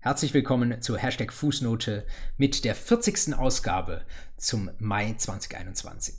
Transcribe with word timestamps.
Herzlich 0.00 0.32
willkommen 0.32 0.80
zur 0.80 0.96
Hashtag 0.96 1.32
Fußnote 1.32 2.06
mit 2.36 2.64
der 2.64 2.76
40. 2.76 3.34
Ausgabe 3.34 4.02
zum 4.36 4.70
Mai 4.78 5.14
2021. 5.18 6.14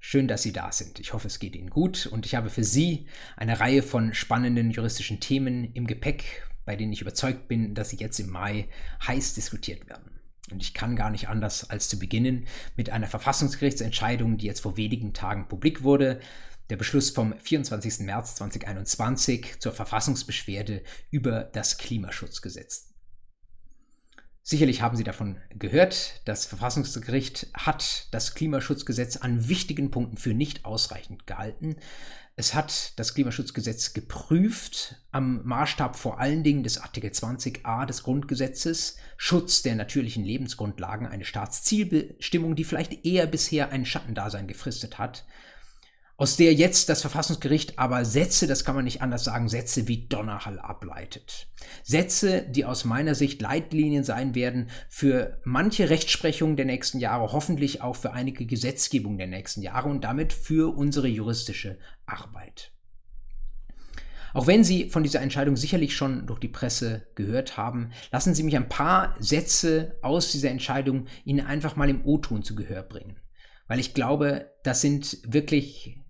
Schön, 0.00 0.26
dass 0.26 0.42
Sie 0.42 0.52
da 0.52 0.72
sind. 0.72 0.98
Ich 0.98 1.12
hoffe, 1.12 1.28
es 1.28 1.38
geht 1.38 1.54
Ihnen 1.54 1.70
gut 1.70 2.06
und 2.06 2.26
ich 2.26 2.34
habe 2.34 2.50
für 2.50 2.64
Sie 2.64 3.06
eine 3.36 3.60
Reihe 3.60 3.84
von 3.84 4.14
spannenden 4.14 4.72
juristischen 4.72 5.20
Themen 5.20 5.72
im 5.74 5.86
Gepäck, 5.86 6.44
bei 6.64 6.74
denen 6.74 6.92
ich 6.92 7.02
überzeugt 7.02 7.46
bin, 7.46 7.76
dass 7.76 7.90
sie 7.90 7.98
jetzt 7.98 8.18
im 8.18 8.30
Mai 8.30 8.68
heiß 9.06 9.34
diskutiert 9.34 9.88
werden. 9.88 10.18
Und 10.50 10.60
ich 10.60 10.74
kann 10.74 10.96
gar 10.96 11.10
nicht 11.10 11.28
anders 11.28 11.70
als 11.70 11.88
zu 11.88 12.00
beginnen 12.00 12.48
mit 12.76 12.90
einer 12.90 13.06
Verfassungsgerichtsentscheidung, 13.06 14.38
die 14.38 14.46
jetzt 14.46 14.60
vor 14.60 14.76
wenigen 14.76 15.14
Tagen 15.14 15.46
publik 15.46 15.84
wurde, 15.84 16.18
der 16.70 16.76
Beschluss 16.76 17.10
vom 17.10 17.34
24. 17.38 18.00
März 18.00 18.36
2021 18.36 19.60
zur 19.60 19.72
Verfassungsbeschwerde 19.72 20.82
über 21.10 21.44
das 21.44 21.78
Klimaschutzgesetz. 21.78 22.92
Sicherlich 24.48 24.80
haben 24.80 24.96
Sie 24.96 25.02
davon 25.02 25.38
gehört, 25.50 26.22
das 26.24 26.46
Verfassungsgericht 26.46 27.48
hat 27.52 28.06
das 28.12 28.34
Klimaschutzgesetz 28.34 29.16
an 29.16 29.48
wichtigen 29.48 29.90
Punkten 29.90 30.18
für 30.18 30.34
nicht 30.34 30.64
ausreichend 30.64 31.26
gehalten. 31.26 31.74
Es 32.36 32.54
hat 32.54 32.96
das 32.96 33.14
Klimaschutzgesetz 33.14 33.92
geprüft 33.92 35.02
am 35.10 35.44
Maßstab 35.44 35.96
vor 35.96 36.20
allen 36.20 36.44
Dingen 36.44 36.62
des 36.62 36.78
Artikel 36.78 37.10
20a 37.10 37.86
des 37.86 38.04
Grundgesetzes, 38.04 38.98
Schutz 39.16 39.62
der 39.62 39.74
natürlichen 39.74 40.24
Lebensgrundlagen, 40.24 41.08
eine 41.08 41.24
Staatszielbestimmung, 41.24 42.54
die 42.54 42.64
vielleicht 42.64 43.04
eher 43.04 43.26
bisher 43.26 43.70
ein 43.70 43.84
Schattendasein 43.84 44.46
gefristet 44.46 44.98
hat 44.98 45.24
aus 46.18 46.36
der 46.36 46.54
jetzt 46.54 46.88
das 46.88 47.02
Verfassungsgericht 47.02 47.78
aber 47.78 48.04
Sätze, 48.04 48.46
das 48.46 48.64
kann 48.64 48.74
man 48.74 48.84
nicht 48.84 49.02
anders 49.02 49.24
sagen, 49.24 49.48
Sätze 49.48 49.86
wie 49.86 50.06
Donnerhall 50.06 50.58
ableitet. 50.58 51.48
Sätze, 51.82 52.42
die 52.42 52.64
aus 52.64 52.84
meiner 52.84 53.14
Sicht 53.14 53.42
Leitlinien 53.42 54.02
sein 54.02 54.34
werden 54.34 54.70
für 54.88 55.40
manche 55.44 55.90
Rechtsprechung 55.90 56.56
der 56.56 56.64
nächsten 56.64 57.00
Jahre, 57.00 57.32
hoffentlich 57.32 57.82
auch 57.82 57.96
für 57.96 58.12
einige 58.12 58.46
Gesetzgebung 58.46 59.18
der 59.18 59.26
nächsten 59.26 59.60
Jahre 59.60 59.88
und 59.88 60.04
damit 60.04 60.32
für 60.32 60.74
unsere 60.74 61.08
juristische 61.08 61.78
Arbeit. 62.06 62.72
Auch 64.32 64.46
wenn 64.46 64.64
Sie 64.64 64.90
von 64.90 65.02
dieser 65.02 65.22
Entscheidung 65.22 65.56
sicherlich 65.56 65.96
schon 65.96 66.26
durch 66.26 66.40
die 66.40 66.48
Presse 66.48 67.06
gehört 67.14 67.56
haben, 67.56 67.92
lassen 68.12 68.34
Sie 68.34 68.42
mich 68.42 68.56
ein 68.56 68.68
paar 68.68 69.14
Sätze 69.18 69.96
aus 70.02 70.30
dieser 70.30 70.50
Entscheidung 70.50 71.06
Ihnen 71.24 71.46
einfach 71.46 71.76
mal 71.76 71.88
im 71.88 72.04
O-Ton 72.04 72.42
zu 72.42 72.54
Gehör 72.54 72.82
bringen. 72.82 73.16
Weil 73.66 73.80
ich 73.80 73.94
glaube, 73.94 74.50
das 74.62 74.82
sind 74.82 75.18
wirklich 75.26 76.05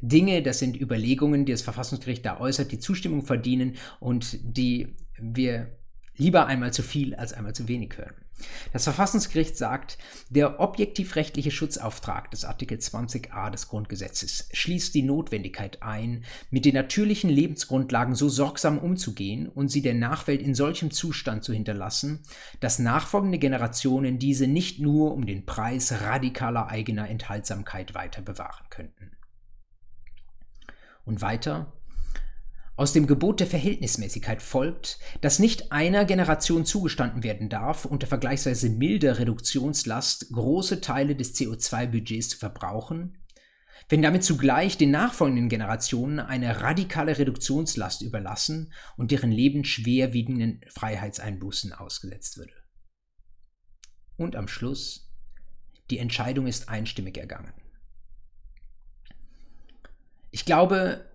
Dinge, 0.00 0.42
das 0.42 0.58
sind 0.58 0.80
Überlegungen, 0.80 1.44
die 1.44 1.52
das 1.52 1.62
Verfassungsgericht 1.62 2.24
da 2.24 2.40
äußert, 2.40 2.72
die 2.72 2.78
Zustimmung 2.78 3.24
verdienen 3.24 3.76
und 4.00 4.38
die 4.42 4.96
wir 5.18 5.76
lieber 6.16 6.46
einmal 6.46 6.72
zu 6.72 6.82
viel 6.82 7.14
als 7.14 7.32
einmal 7.32 7.54
zu 7.54 7.68
wenig 7.68 7.96
hören. 7.96 8.14
Das 8.72 8.84
Verfassungsgericht 8.84 9.56
sagt, 9.56 9.98
der 10.28 10.60
objektivrechtliche 10.60 11.50
Schutzauftrag 11.50 12.30
des 12.30 12.44
Artikel 12.44 12.78
20a 12.78 13.50
des 13.50 13.68
Grundgesetzes 13.68 14.48
schließt 14.52 14.94
die 14.94 15.02
Notwendigkeit 15.02 15.82
ein, 15.82 16.24
mit 16.50 16.64
den 16.64 16.74
natürlichen 16.74 17.30
Lebensgrundlagen 17.30 18.14
so 18.14 18.28
sorgsam 18.28 18.78
umzugehen 18.78 19.48
und 19.48 19.68
sie 19.68 19.82
der 19.82 19.94
Nachwelt 19.94 20.40
in 20.40 20.54
solchem 20.54 20.90
Zustand 20.90 21.42
zu 21.42 21.52
hinterlassen, 21.52 22.20
dass 22.60 22.78
nachfolgende 22.78 23.38
Generationen 23.38 24.18
diese 24.18 24.46
nicht 24.46 24.78
nur 24.78 25.14
um 25.14 25.26
den 25.26 25.44
Preis 25.44 26.00
radikaler 26.00 26.68
eigener 26.68 27.08
Enthaltsamkeit 27.08 27.94
weiter 27.94 28.22
bewahren 28.22 28.66
könnten. 28.70 29.17
Und 31.08 31.22
weiter, 31.22 31.72
aus 32.76 32.92
dem 32.92 33.06
Gebot 33.06 33.40
der 33.40 33.46
Verhältnismäßigkeit 33.46 34.42
folgt, 34.42 34.98
dass 35.22 35.38
nicht 35.38 35.72
einer 35.72 36.04
Generation 36.04 36.66
zugestanden 36.66 37.24
werden 37.24 37.48
darf, 37.48 37.86
unter 37.86 38.06
vergleichsweise 38.06 38.68
milder 38.68 39.18
Reduktionslast 39.18 40.30
große 40.30 40.82
Teile 40.82 41.16
des 41.16 41.34
CO2-Budgets 41.34 42.28
zu 42.28 42.38
verbrauchen, 42.38 43.16
wenn 43.88 44.02
damit 44.02 44.22
zugleich 44.22 44.76
den 44.76 44.90
nachfolgenden 44.90 45.48
Generationen 45.48 46.20
eine 46.20 46.60
radikale 46.60 47.18
Reduktionslast 47.18 48.02
überlassen 48.02 48.70
und 48.98 49.10
deren 49.10 49.32
Leben 49.32 49.64
schwerwiegenden 49.64 50.60
Freiheitseinbußen 50.68 51.72
ausgesetzt 51.72 52.36
würde. 52.36 52.52
Und 54.18 54.36
am 54.36 54.46
Schluss, 54.46 55.10
die 55.90 55.98
Entscheidung 55.98 56.46
ist 56.46 56.68
einstimmig 56.68 57.16
ergangen. 57.16 57.54
Ich 60.30 60.44
glaube, 60.44 61.07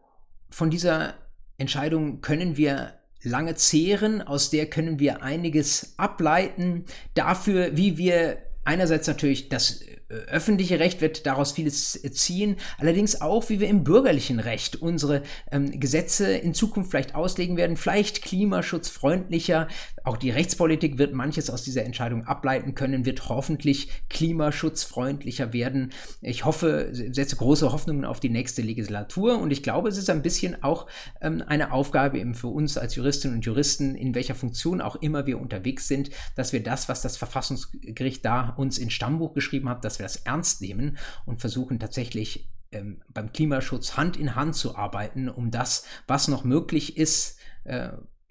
von 0.54 0.70
dieser 0.70 1.16
Entscheidung 1.58 2.22
können 2.22 2.58
wir 2.58 2.94
lange 3.24 3.56
zehren, 3.56 4.22
aus 4.22 4.52
der 4.52 4.70
können 4.70 5.00
wir 5.00 5.24
einiges 5.24 5.96
ableiten. 5.98 6.86
Dafür, 7.16 7.76
wie 7.76 7.98
wir 7.98 8.38
einerseits 8.64 9.08
natürlich 9.08 9.50
das 9.50 9.84
öffentliche 10.28 10.80
Recht 10.80 11.02
wird 11.02 11.26
daraus 11.26 11.52
vieles 11.52 12.02
ziehen, 12.14 12.58
allerdings 12.78 13.22
auch, 13.22 13.50
wie 13.50 13.60
wir 13.60 13.68
im 13.68 13.84
bürgerlichen 13.84 14.40
Recht 14.40 14.82
unsere 14.82 15.24
ähm, 15.52 15.80
Gesetze 15.80 16.34
in 16.34 16.54
Zukunft 16.54 16.92
vielleicht 16.92 17.16
auslegen 17.16 17.58
werden, 17.58 17.78
vielleicht 17.78 18.22
klimaschutzfreundlicher. 18.22 19.68
Auch 20.04 20.18
die 20.18 20.32
Rechtspolitik 20.32 20.98
wird 20.98 21.14
manches 21.14 21.50
aus 21.50 21.64
dieser 21.64 21.86
Entscheidung 21.86 22.26
ableiten 22.26 22.76
können, 22.76 23.06
wird 23.06 23.30
hoffentlich 23.30 23.90
klimaschutzfreundlicher 24.10 25.54
werden. 25.54 25.94
Ich 26.22 26.46
hoffe, 26.46 26.90
setze 26.92 27.36
große 27.36 27.72
Hoffnungen 27.72 28.06
auf 28.06 28.20
die 28.20 28.30
nächste 28.30 28.62
Legislatur 28.62 29.40
und 29.40 29.52
ich 29.52 29.64
glaube, 29.64 29.90
es 29.90 29.98
ist 29.98 30.10
ein 30.10 30.22
bisschen 30.22 30.62
auch 30.64 30.88
ähm, 31.22 31.44
eine 31.48 31.72
Aufgabe 31.72 32.20
eben 32.20 32.36
für 32.36 32.48
uns 32.48 32.78
als 32.78 32.96
Juristinnen 32.96 33.38
und 33.38 33.46
Juristen, 33.46 33.96
in 33.96 34.16
welcher 34.16 34.36
Funktion 34.36 34.82
auch 34.82 34.98
immer 34.98 35.26
wir 35.26 35.40
unterwegs 35.40 35.88
sind, 35.88 36.10
dass 36.36 36.54
wir 36.54 36.62
das, 36.64 36.90
was 36.90 37.02
das 37.02 37.18
Verfassungsgericht 37.18 38.26
da 38.26 38.50
uns 38.58 38.78
ins 38.78 38.94
Stammbuch 38.94 39.34
geschrieben 39.34 39.70
hat, 39.70 39.86
dass 39.86 40.00
wir 40.00 40.03
das 40.04 40.18
ernst 40.18 40.62
nehmen 40.62 40.98
und 41.26 41.40
versuchen 41.40 41.80
tatsächlich 41.80 42.50
ähm, 42.72 43.02
beim 43.10 43.32
Klimaschutz 43.32 43.98
Hand 43.98 44.18
in 44.18 44.36
Hand 44.36 44.56
zu 44.56 44.76
arbeiten, 44.76 45.30
um 45.30 45.52
das, 45.52 45.86
was 46.08 46.28
noch 46.28 46.44
möglich 46.44 46.98
ist, 46.98 47.40
äh, 47.64 47.90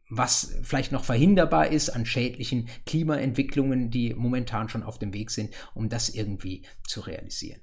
was 0.08 0.56
vielleicht 0.62 0.92
noch 0.92 1.04
verhinderbar 1.04 1.68
ist 1.68 1.88
an 1.88 2.04
schädlichen 2.04 2.68
Klimaentwicklungen, 2.84 3.90
die 3.90 4.14
momentan 4.14 4.68
schon 4.68 4.82
auf 4.82 4.98
dem 4.98 5.14
Weg 5.14 5.30
sind, 5.30 5.54
um 5.74 5.88
das 5.88 6.10
irgendwie 6.10 6.66
zu 6.86 7.00
realisieren. 7.00 7.62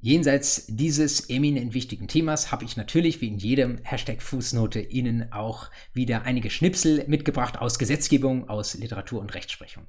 Jenseits 0.00 0.66
dieses 0.68 1.28
eminent 1.28 1.74
wichtigen 1.74 2.06
Themas 2.06 2.52
habe 2.52 2.64
ich 2.64 2.76
natürlich 2.76 3.20
wie 3.20 3.26
in 3.26 3.38
jedem 3.38 3.78
Hashtag 3.82 4.22
Fußnote 4.22 4.80
Ihnen 4.80 5.32
auch 5.32 5.70
wieder 5.92 6.22
einige 6.22 6.50
Schnipsel 6.50 7.04
mitgebracht 7.08 7.58
aus 7.58 7.80
Gesetzgebung, 7.80 8.48
aus 8.48 8.74
Literatur 8.74 9.20
und 9.20 9.34
Rechtsprechung. 9.34 9.86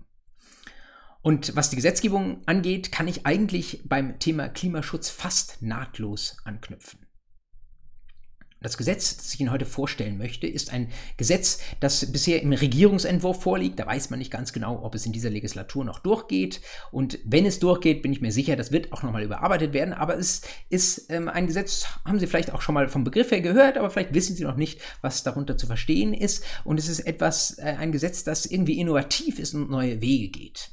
Und 1.22 1.56
was 1.56 1.70
die 1.70 1.76
Gesetzgebung 1.76 2.42
angeht, 2.48 2.92
kann 2.92 3.08
ich 3.08 3.26
eigentlich 3.26 3.82
beim 3.86 4.18
Thema 4.20 4.50
Klimaschutz 4.50 5.10
fast 5.10 5.62
nahtlos 5.62 6.38
anknüpfen. 6.44 7.09
Das 8.62 8.78
Gesetz, 8.78 9.16
das 9.16 9.34
ich 9.34 9.40
Ihnen 9.40 9.52
heute 9.52 9.66
vorstellen 9.66 10.18
möchte, 10.18 10.46
ist 10.46 10.74
ein 10.74 10.90
Gesetz, 11.16 11.60
das 11.80 12.12
bisher 12.12 12.42
im 12.42 12.52
Regierungsentwurf 12.52 13.42
vorliegt. 13.42 13.80
Da 13.80 13.86
weiß 13.86 14.10
man 14.10 14.20
nicht 14.20 14.32
ganz 14.32 14.52
genau, 14.52 14.84
ob 14.84 14.96
es 14.96 15.06
in 15.06 15.14
dieser 15.14 15.30
Legislatur 15.30 15.86
noch 15.86 16.00
durchgeht. 16.00 16.60
Und 16.92 17.20
wenn 17.24 17.46
es 17.46 17.60
durchgeht, 17.60 18.02
bin 18.02 18.12
ich 18.12 18.20
mir 18.20 18.34
sicher, 18.34 18.58
das 18.58 18.74
wird 18.74 18.92
auch 18.92 19.02
nochmal 19.02 19.24
überarbeitet 19.24 19.72
werden. 19.72 19.94
Aber 19.94 20.18
es 20.18 20.42
ist 20.70 21.10
ähm, 21.10 21.30
ein 21.30 21.48
Gesetz, 21.48 21.86
haben 22.04 22.20
Sie 22.20 22.28
vielleicht 22.28 22.52
auch 22.52 22.62
schon 22.62 22.76
mal 22.76 22.90
vom 22.90 23.06
Begriff 23.06 23.32
her 23.32 23.40
gehört, 23.40 23.78
aber 23.78 23.90
vielleicht 23.90 24.14
wissen 24.14 24.36
Sie 24.36 24.44
noch 24.44 24.58
nicht, 24.58 24.82
was 25.02 25.24
darunter 25.24 25.56
zu 25.56 25.66
verstehen 25.66 26.14
ist. 26.14 26.44
Und 26.66 26.80
es 26.80 26.90
ist 26.90 27.00
etwas, 27.00 27.58
äh, 27.60 27.76
ein 27.80 27.94
Gesetz, 27.94 28.26
das 28.26 28.46
irgendwie 28.46 28.78
innovativ 28.78 29.40
ist 29.40 29.54
und 29.54 29.70
neue 29.70 30.02
Wege 30.02 30.38
geht. 30.38 30.72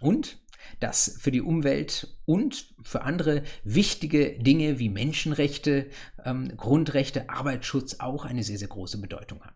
Und 0.00 0.41
das 0.82 1.16
für 1.20 1.30
die 1.30 1.40
Umwelt 1.40 2.16
und 2.24 2.74
für 2.82 3.02
andere 3.02 3.42
wichtige 3.64 4.38
Dinge 4.38 4.78
wie 4.78 4.88
Menschenrechte, 4.88 5.88
ähm, 6.24 6.56
Grundrechte, 6.56 7.28
Arbeitsschutz 7.28 7.96
auch 8.00 8.24
eine 8.24 8.42
sehr, 8.42 8.58
sehr 8.58 8.68
große 8.68 8.98
Bedeutung 8.98 9.42
hat. 9.42 9.54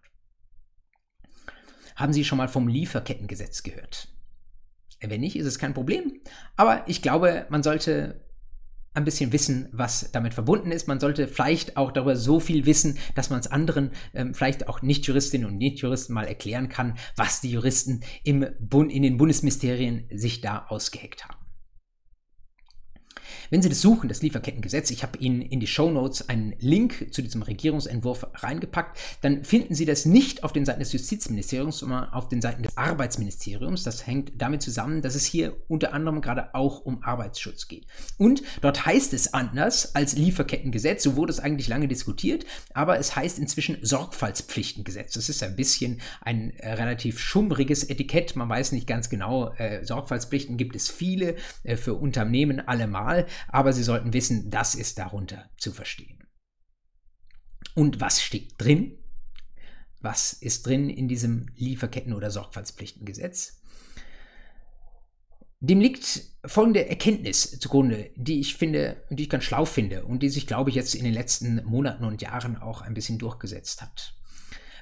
Haben 1.96 2.12
Sie 2.12 2.24
schon 2.24 2.38
mal 2.38 2.48
vom 2.48 2.68
Lieferkettengesetz 2.68 3.62
gehört? 3.62 4.08
Wenn 5.00 5.20
nicht, 5.20 5.36
ist 5.36 5.46
es 5.46 5.58
kein 5.58 5.74
Problem. 5.74 6.20
Aber 6.56 6.84
ich 6.86 7.02
glaube, 7.02 7.46
man 7.48 7.62
sollte 7.62 8.25
ein 8.96 9.04
bisschen 9.04 9.32
wissen, 9.32 9.68
was 9.72 10.10
damit 10.12 10.34
verbunden 10.34 10.72
ist. 10.72 10.88
Man 10.88 11.00
sollte 11.00 11.28
vielleicht 11.28 11.76
auch 11.76 11.92
darüber 11.92 12.16
so 12.16 12.40
viel 12.40 12.66
wissen, 12.66 12.98
dass 13.14 13.30
man 13.30 13.40
es 13.40 13.46
anderen, 13.46 13.90
ähm, 14.14 14.34
vielleicht 14.34 14.68
auch 14.68 14.82
Nicht-Juristinnen 14.82 15.46
und 15.46 15.58
Nicht-Juristen 15.58 16.12
mal 16.12 16.26
erklären 16.26 16.68
kann, 16.68 16.94
was 17.16 17.40
die 17.40 17.50
Juristen 17.50 18.00
im 18.24 18.46
Bund, 18.58 18.92
in 18.92 19.02
den 19.02 19.16
Bundesministerien 19.16 20.04
sich 20.10 20.40
da 20.40 20.66
ausgeheckt 20.68 21.24
haben. 21.24 21.45
Wenn 23.50 23.62
Sie 23.62 23.68
das 23.68 23.80
suchen, 23.80 24.08
das 24.08 24.22
Lieferkettengesetz, 24.22 24.90
ich 24.90 25.02
habe 25.02 25.18
Ihnen 25.18 25.42
in 25.42 25.60
die 25.60 25.66
Show 25.66 25.90
Notes 25.90 26.28
einen 26.28 26.54
Link 26.58 27.08
zu 27.12 27.22
diesem 27.22 27.42
Regierungsentwurf 27.42 28.26
reingepackt, 28.34 28.98
dann 29.22 29.44
finden 29.44 29.74
Sie 29.74 29.84
das 29.84 30.04
nicht 30.04 30.44
auf 30.44 30.52
den 30.52 30.64
Seiten 30.64 30.80
des 30.80 30.92
Justizministeriums, 30.92 31.78
sondern 31.78 32.10
auf 32.10 32.28
den 32.28 32.40
Seiten 32.40 32.62
des 32.62 32.76
Arbeitsministeriums. 32.76 33.82
Das 33.82 34.06
hängt 34.06 34.32
damit 34.36 34.62
zusammen, 34.62 35.02
dass 35.02 35.14
es 35.14 35.24
hier 35.24 35.56
unter 35.68 35.92
anderem 35.92 36.20
gerade 36.20 36.54
auch 36.54 36.84
um 36.84 37.02
Arbeitsschutz 37.02 37.68
geht. 37.68 37.86
Und 38.18 38.42
dort 38.60 38.86
heißt 38.86 39.12
es 39.14 39.32
anders 39.34 39.94
als 39.94 40.16
Lieferkettengesetz, 40.16 41.02
so 41.02 41.16
wurde 41.16 41.32
es 41.32 41.40
eigentlich 41.40 41.68
lange 41.68 41.88
diskutiert, 41.88 42.44
aber 42.74 42.98
es 42.98 43.16
heißt 43.16 43.38
inzwischen 43.38 43.78
Sorgfaltspflichtengesetz. 43.82 45.14
Das 45.14 45.28
ist 45.28 45.42
ein 45.42 45.56
bisschen 45.56 46.00
ein 46.20 46.50
äh, 46.58 46.72
relativ 46.72 47.18
schummriges 47.18 47.84
Etikett, 47.84 48.36
man 48.36 48.48
weiß 48.48 48.72
nicht 48.72 48.86
ganz 48.86 49.08
genau, 49.08 49.54
äh, 49.54 49.84
Sorgfaltspflichten 49.84 50.56
gibt 50.56 50.76
es 50.76 50.90
viele 50.90 51.36
äh, 51.62 51.76
für 51.76 51.94
Unternehmen 51.94 52.60
allemal, 52.60 53.15
aber 53.48 53.72
Sie 53.72 53.82
sollten 53.82 54.12
wissen, 54.12 54.50
das 54.50 54.74
ist 54.74 54.98
darunter 54.98 55.48
zu 55.56 55.72
verstehen. 55.72 56.26
Und 57.74 58.00
was 58.00 58.22
steht 58.22 58.54
drin? 58.58 58.98
Was 60.00 60.32
ist 60.32 60.66
drin 60.66 60.88
in 60.88 61.08
diesem 61.08 61.46
Lieferketten- 61.56 62.14
oder 62.14 62.30
Sorgfaltspflichtengesetz? 62.30 63.62
Dem 65.60 65.80
liegt 65.80 66.22
folgende 66.44 66.88
Erkenntnis 66.88 67.58
zugrunde, 67.58 68.10
die 68.14 68.40
ich 68.40 68.56
finde, 68.56 69.02
die 69.10 69.24
ich 69.24 69.30
ganz 69.30 69.44
schlau 69.44 69.64
finde 69.64 70.04
und 70.04 70.22
die 70.22 70.28
sich, 70.28 70.46
glaube 70.46 70.70
ich, 70.70 70.76
jetzt 70.76 70.94
in 70.94 71.04
den 71.04 71.14
letzten 71.14 71.64
Monaten 71.64 72.04
und 72.04 72.22
Jahren 72.22 72.56
auch 72.56 72.82
ein 72.82 72.94
bisschen 72.94 73.18
durchgesetzt 73.18 73.80
hat. 73.80 74.14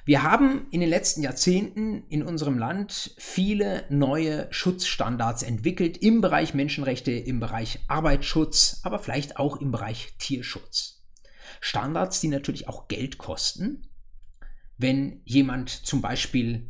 Wir 0.05 0.21
haben 0.21 0.67
in 0.69 0.81
den 0.81 0.89
letzten 0.89 1.23
Jahrzehnten 1.23 2.03
in 2.09 2.21
unserem 2.21 2.59
Land 2.59 3.15
viele 3.17 3.85
neue 3.89 4.47
Schutzstandards 4.51 5.41
entwickelt 5.41 5.97
im 5.97 6.21
Bereich 6.21 6.53
Menschenrechte, 6.53 7.11
im 7.11 7.39
Bereich 7.39 7.79
Arbeitsschutz, 7.87 8.81
aber 8.83 8.99
vielleicht 8.99 9.37
auch 9.37 9.57
im 9.57 9.71
Bereich 9.71 10.13
Tierschutz. 10.19 11.01
Standards, 11.59 12.21
die 12.21 12.27
natürlich 12.27 12.67
auch 12.67 12.87
Geld 12.87 13.17
kosten. 13.17 13.87
Wenn 14.77 15.21
jemand 15.25 15.71
zum 15.71 16.01
Beispiel 16.01 16.69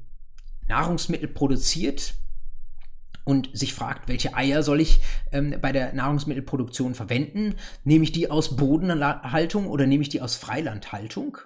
Nahrungsmittel 0.67 1.27
produziert, 1.27 2.15
und 3.27 3.49
sich 3.57 3.73
fragt, 3.73 4.07
welche 4.07 4.35
Eier 4.35 4.61
soll 4.61 4.79
ich 4.79 4.99
ähm, 5.31 5.57
bei 5.59 5.71
der 5.71 5.93
Nahrungsmittelproduktion 5.93 6.93
verwenden? 6.93 7.55
Nehme 7.83 8.03
ich 8.03 8.11
die 8.11 8.29
aus 8.29 8.55
Bodenhaltung 8.55 9.65
oder 9.65 9.87
nehme 9.87 10.03
ich 10.03 10.09
die 10.09 10.21
aus 10.21 10.35
Freilandhaltung? 10.35 11.39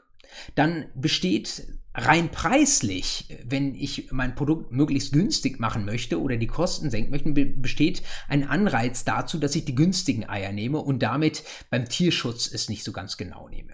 Dann 0.56 0.88
besteht 0.94 1.79
rein 1.94 2.30
preislich, 2.30 3.38
wenn 3.44 3.76
ich 3.76 4.10
mein 4.12 4.36
Produkt 4.36 4.72
möglichst 4.72 5.12
günstig 5.12 5.60
machen 5.60 5.86
möchte 5.86 6.22
oder 6.22 6.38
die 6.38 6.48
Kosten 6.48 6.90
senken 6.92 7.12
möchte, 7.12 7.32
besteht 7.32 8.04
ein 8.28 8.48
Anreiz 8.48 9.04
dazu, 9.06 9.40
dass 9.40 9.56
ich 9.56 9.66
die 9.66 9.76
günstigen 9.76 10.30
Eier 10.30 10.52
nehme 10.52 10.80
und 10.80 11.02
damit 11.02 11.44
beim 11.70 11.90
Tierschutz 11.90 12.52
es 12.52 12.70
nicht 12.70 12.84
so 12.84 12.92
ganz 12.92 13.18
genau 13.18 13.50
nehme. 13.50 13.74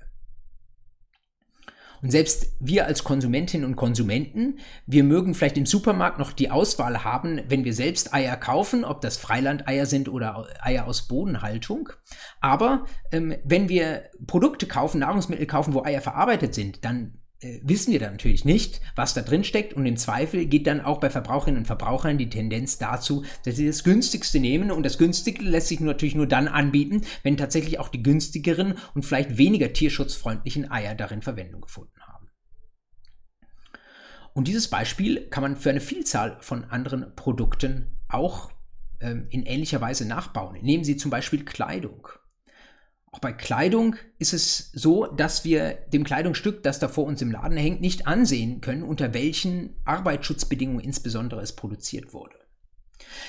Und 2.01 2.11
selbst 2.11 2.53
wir 2.59 2.85
als 2.85 3.03
Konsumentinnen 3.03 3.65
und 3.65 3.75
Konsumenten, 3.75 4.59
wir 4.85 5.03
mögen 5.03 5.33
vielleicht 5.33 5.57
im 5.57 5.65
Supermarkt 5.65 6.19
noch 6.19 6.33
die 6.33 6.51
Auswahl 6.51 7.03
haben, 7.03 7.41
wenn 7.47 7.63
wir 7.63 7.73
selbst 7.73 8.13
Eier 8.13 8.37
kaufen, 8.37 8.85
ob 8.85 9.01
das 9.01 9.17
Freilandeier 9.17 9.87
sind 9.87 10.07
oder 10.07 10.47
Eier 10.61 10.85
aus 10.85 11.07
Bodenhaltung. 11.07 11.89
Aber 12.41 12.85
ähm, 13.11 13.35
wenn 13.43 13.69
wir 13.69 14.03
Produkte 14.27 14.67
kaufen, 14.67 14.99
Nahrungsmittel 14.99 15.47
kaufen, 15.47 15.73
wo 15.73 15.83
Eier 15.83 16.01
verarbeitet 16.01 16.53
sind, 16.53 16.85
dann 16.85 17.21
wissen 17.63 17.91
wir 17.91 17.99
dann 17.99 18.13
natürlich 18.13 18.45
nicht, 18.45 18.81
was 18.95 19.13
da 19.13 19.21
drin 19.21 19.43
steckt 19.43 19.73
und 19.73 19.85
im 19.85 19.97
Zweifel 19.97 20.45
geht 20.45 20.67
dann 20.67 20.81
auch 20.81 20.99
bei 20.99 21.09
Verbraucherinnen 21.09 21.59
und 21.59 21.65
Verbrauchern 21.65 22.17
die 22.17 22.29
Tendenz 22.29 22.77
dazu, 22.77 23.23
dass 23.43 23.55
sie 23.55 23.67
das 23.67 23.83
günstigste 23.83 24.39
nehmen 24.39 24.71
und 24.71 24.83
das 24.83 24.97
günstige 24.97 25.43
lässt 25.43 25.67
sich 25.67 25.79
natürlich 25.79 26.15
nur 26.15 26.27
dann 26.27 26.47
anbieten, 26.47 27.01
wenn 27.23 27.37
tatsächlich 27.37 27.79
auch 27.79 27.89
die 27.89 28.03
günstigeren 28.03 28.75
und 28.93 29.05
vielleicht 29.05 29.37
weniger 29.37 29.73
tierschutzfreundlichen 29.73 30.71
Eier 30.71 30.95
darin 30.95 31.21
Verwendung 31.21 31.61
gefunden 31.61 31.99
haben. 32.01 32.29
Und 34.33 34.47
dieses 34.47 34.67
Beispiel 34.67 35.29
kann 35.29 35.43
man 35.43 35.55
für 35.55 35.69
eine 35.69 35.81
Vielzahl 35.81 36.37
von 36.41 36.65
anderen 36.65 37.15
Produkten 37.15 37.97
auch 38.09 38.51
ähm, 38.99 39.27
in 39.29 39.43
ähnlicher 39.43 39.81
Weise 39.81 40.05
nachbauen. 40.05 40.57
Nehmen 40.61 40.83
Sie 40.83 40.97
zum 40.97 41.11
Beispiel 41.11 41.45
Kleidung. 41.45 42.09
Auch 43.15 43.19
bei 43.19 43.31
Kleidung 43.31 43.95
ist 44.19 44.33
es 44.33 44.71
so, 44.73 45.05
dass 45.05 45.45
wir 45.45 45.75
dem 45.93 46.03
Kleidungsstück, 46.03 46.63
das 46.63 46.79
da 46.79 46.89
vor 46.89 47.05
uns 47.05 47.21
im 47.21 47.31
Laden 47.31 47.55
hängt, 47.55 47.79
nicht 47.79 48.07
ansehen 48.07 48.59
können, 48.59 48.83
unter 48.83 49.13
welchen 49.13 49.73
Arbeitsschutzbedingungen 49.85 50.81
insbesondere 50.81 51.39
es 51.39 51.55
produziert 51.55 52.11
wurde. 52.11 52.35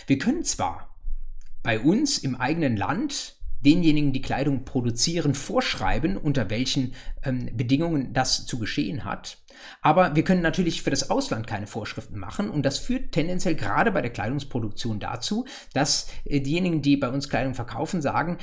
Wir 0.08 0.18
können 0.18 0.42
zwar 0.42 0.98
bei 1.62 1.78
uns 1.78 2.18
im 2.18 2.34
eigenen 2.34 2.76
Land 2.76 3.36
denjenigen, 3.60 4.12
die 4.12 4.22
Kleidung 4.22 4.64
produzieren, 4.64 5.34
vorschreiben, 5.34 6.16
unter 6.16 6.50
welchen 6.50 6.94
ähm, 7.24 7.50
Bedingungen 7.54 8.12
das 8.12 8.46
zu 8.46 8.58
geschehen 8.58 9.04
hat. 9.04 9.38
Aber 9.82 10.14
wir 10.14 10.24
können 10.24 10.42
natürlich 10.42 10.82
für 10.82 10.90
das 10.90 11.10
Ausland 11.10 11.46
keine 11.46 11.66
Vorschriften 11.66 12.18
machen 12.18 12.50
und 12.50 12.64
das 12.64 12.78
führt 12.78 13.12
tendenziell 13.12 13.54
gerade 13.54 13.90
bei 13.92 14.02
der 14.02 14.12
Kleidungsproduktion 14.12 15.00
dazu, 15.00 15.46
dass 15.72 16.08
äh, 16.24 16.40
diejenigen, 16.40 16.82
die 16.82 16.96
bei 16.96 17.08
uns 17.08 17.28
Kleidung 17.28 17.54
verkaufen, 17.54 18.02
sagen, 18.02 18.38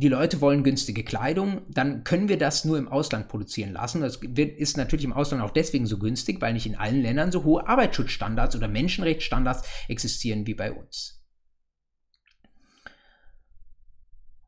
die 0.00 0.08
Leute 0.08 0.40
wollen 0.40 0.62
günstige 0.62 1.02
Kleidung, 1.02 1.62
dann 1.68 2.04
können 2.04 2.28
wir 2.28 2.38
das 2.38 2.64
nur 2.64 2.78
im 2.78 2.88
Ausland 2.88 3.28
produzieren 3.28 3.72
lassen. 3.72 4.00
Das 4.00 4.16
ist 4.16 4.76
natürlich 4.76 5.04
im 5.04 5.12
Ausland 5.12 5.42
auch 5.42 5.50
deswegen 5.50 5.86
so 5.86 5.98
günstig, 5.98 6.40
weil 6.40 6.52
nicht 6.52 6.66
in 6.66 6.76
allen 6.76 7.02
Ländern 7.02 7.32
so 7.32 7.44
hohe 7.44 7.66
Arbeitsschutzstandards 7.66 8.54
oder 8.54 8.68
Menschenrechtsstandards 8.68 9.62
existieren 9.88 10.46
wie 10.46 10.54
bei 10.54 10.72
uns. 10.72 11.17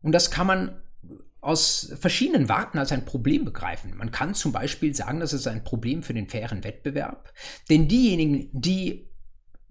Und 0.03 0.13
das 0.13 0.31
kann 0.31 0.47
man 0.47 0.83
aus 1.41 1.93
verschiedenen 1.99 2.49
Warten 2.49 2.79
als 2.79 2.93
ein 2.93 3.05
Problem 3.05 3.45
begreifen. 3.45 3.97
Man 3.97 4.11
kann 4.11 4.35
zum 4.35 4.53
Beispiel 4.53 4.95
sagen, 4.95 5.21
das 5.21 5.33
ist 5.33 5.47
ein 5.47 5.65
Problem 5.65 6.03
für 6.03 6.15
den 6.15 6.29
fairen 6.29 6.65
Wettbewerb, 6.65 7.33
denn 7.71 7.89
diejenigen, 7.89 8.51
die 8.53 9.09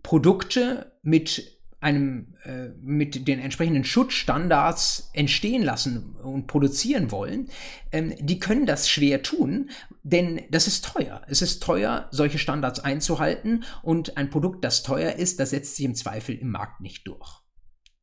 Produkte 0.01 0.93
mit 1.03 1.59
einem 1.81 2.35
äh, 2.43 2.69
mit 2.81 3.27
den 3.27 3.39
entsprechenden 3.39 3.85
Schutzstandards 3.85 5.11
entstehen 5.13 5.63
lassen 5.63 6.15
und 6.15 6.47
produzieren 6.47 7.09
wollen, 7.11 7.49
ähm, 7.93 8.13
die 8.19 8.39
können 8.39 8.65
das 8.65 8.89
schwer 8.89 9.23
tun, 9.23 9.69
denn 10.03 10.41
das 10.51 10.67
ist 10.67 10.83
teuer. 10.83 11.21
Es 11.27 11.41
ist 11.41 11.63
teuer, 11.63 12.09
solche 12.11 12.37
Standards 12.37 12.81
einzuhalten 12.81 13.63
und 13.81 14.17
ein 14.17 14.29
Produkt, 14.29 14.65
das 14.65 14.83
teuer 14.83 15.13
ist, 15.13 15.39
das 15.39 15.51
setzt 15.51 15.77
sich 15.77 15.85
im 15.85 15.95
Zweifel 15.95 16.35
im 16.35 16.51
Markt 16.51 16.81
nicht 16.81 17.07
durch. 17.07 17.43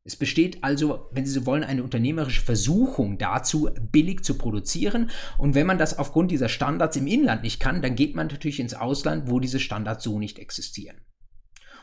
Es 0.06 0.14
besteht 0.14 0.62
also, 0.62 1.08
wenn 1.10 1.26
Sie 1.26 1.32
so 1.32 1.46
wollen, 1.46 1.64
eine 1.64 1.82
unternehmerische 1.82 2.40
Versuchung 2.40 3.18
dazu, 3.18 3.68
billig 3.90 4.22
zu 4.22 4.38
produzieren. 4.38 5.10
Und 5.36 5.56
wenn 5.56 5.66
man 5.66 5.78
das 5.78 5.98
aufgrund 5.98 6.30
dieser 6.30 6.48
Standards 6.48 6.96
im 6.96 7.08
Inland 7.08 7.42
nicht 7.42 7.58
kann, 7.58 7.82
dann 7.82 7.96
geht 7.96 8.14
man 8.14 8.28
natürlich 8.28 8.60
ins 8.60 8.74
Ausland, 8.74 9.28
wo 9.28 9.40
diese 9.40 9.58
Standards 9.58 10.04
so 10.04 10.20
nicht 10.20 10.38
existieren. 10.38 11.00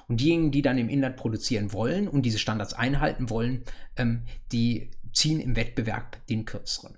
Und 0.08 0.22
diejenigen, 0.22 0.52
die 0.52 0.62
dann 0.62 0.78
im 0.78 0.88
Inland 0.88 1.18
produzieren 1.18 1.74
wollen 1.74 2.08
und 2.08 2.26
diese 2.26 2.40
Standards 2.40 2.74
einhalten 2.74 3.30
wollen, 3.30 3.66
ähm, 3.98 4.24
die 4.54 4.92
ziehen 5.12 5.42
im 5.42 5.58
Wettbewerb 5.58 6.26
den 6.28 6.46
kürzeren. 6.46 6.98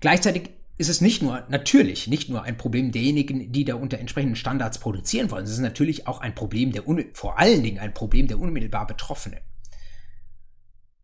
Gleichzeitig 0.00 0.50
ist 0.76 0.88
es 0.88 1.00
nicht 1.00 1.22
nur, 1.22 1.44
natürlich, 1.48 2.08
nicht 2.08 2.28
nur 2.28 2.42
ein 2.42 2.56
Problem 2.56 2.90
derjenigen, 2.90 3.52
die 3.52 3.64
da 3.64 3.76
unter 3.76 3.98
entsprechenden 3.98 4.36
Standards 4.36 4.78
produzieren 4.78 5.30
wollen. 5.30 5.44
Es 5.44 5.52
ist 5.52 5.60
natürlich 5.60 6.06
auch 6.08 6.20
ein 6.20 6.34
Problem 6.34 6.72
der, 6.72 6.82
vor 7.12 7.38
allen 7.38 7.62
Dingen 7.62 7.78
ein 7.78 7.94
Problem 7.94 8.26
der 8.26 8.40
unmittelbar 8.40 8.86
Betroffenen. 8.86 9.40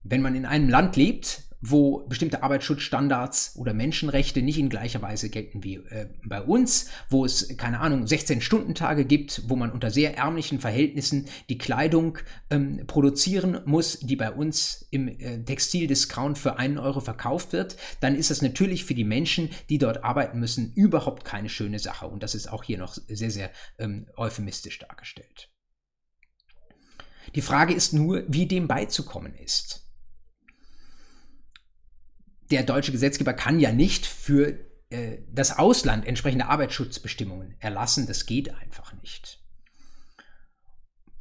Wenn 0.03 0.23
man 0.23 0.35
in 0.35 0.47
einem 0.47 0.69
Land 0.69 0.97
lebt, 0.97 1.50
wo 1.61 2.07
bestimmte 2.09 2.43
Arbeitsschutzstandards 2.43 3.55
oder 3.57 3.75
Menschenrechte 3.75 4.43
nicht 4.43 4.59
in 4.59 4.71
gleicher 4.71 5.03
Weise 5.03 5.29
gelten 5.29 5.63
wie 5.63 5.77
äh, 5.77 6.09
bei 6.25 6.41
uns, 6.41 6.89
wo 7.09 7.25
es, 7.25 7.57
keine 7.57 7.81
Ahnung, 7.81 8.05
16-Stunden-Tage 8.05 9.05
gibt, 9.05 9.43
wo 9.49 9.57
man 9.57 9.71
unter 9.71 9.91
sehr 9.91 10.17
ärmlichen 10.17 10.59
Verhältnissen 10.59 11.27
die 11.49 11.59
Kleidung 11.59 12.19
ähm, 12.49 12.87
produzieren 12.87 13.61
muss, 13.67 13.99
die 14.01 14.17
bei 14.17 14.31
uns 14.31 14.87
im 14.91 15.09
äh, 15.09 15.43
Textildiscount 15.45 16.39
für 16.39 16.59
einen 16.59 16.79
Euro 16.79 17.01
verkauft 17.01 17.53
wird, 17.53 17.77
dann 18.01 18.17
ist 18.17 18.31
das 18.31 18.43
natürlich 18.43 18.85
für 18.85 18.95
die 18.95 19.05
Menschen, 19.05 19.51
die 19.69 19.79
dort 19.79 20.03
arbeiten 20.03 20.41
müssen, 20.41 20.73
überhaupt 20.75 21.25
keine 21.25 21.49
schöne 21.49 21.79
Sache. 21.79 22.07
Und 22.07 22.23
das 22.23 22.35
ist 22.35 22.51
auch 22.51 22.65
hier 22.65 22.79
noch 22.79 22.95
sehr, 23.09 23.31
sehr 23.31 23.51
ähm, 23.79 24.07
euphemistisch 24.17 24.79
dargestellt. 24.79 25.51
Die 27.35 27.43
Frage 27.43 27.75
ist 27.75 27.93
nur, 27.93 28.25
wie 28.27 28.47
dem 28.47 28.67
beizukommen 28.67 29.35
ist 29.35 29.90
der 32.51 32.63
deutsche 32.63 32.93
Gesetzgeber 32.93 33.33
kann 33.33 33.61
ja 33.61 33.73
nicht 33.73 34.07
für 34.07 34.59
äh, 34.91 35.19
das 35.33 35.59
Ausland 35.59 36.07
entsprechende 36.07 36.47
Arbeitsschutzbestimmungen 36.47 37.55
erlassen. 37.61 38.07
Das 38.07 38.27
geht 38.27 38.55
einfach 38.55 38.93
nicht. 39.01 39.39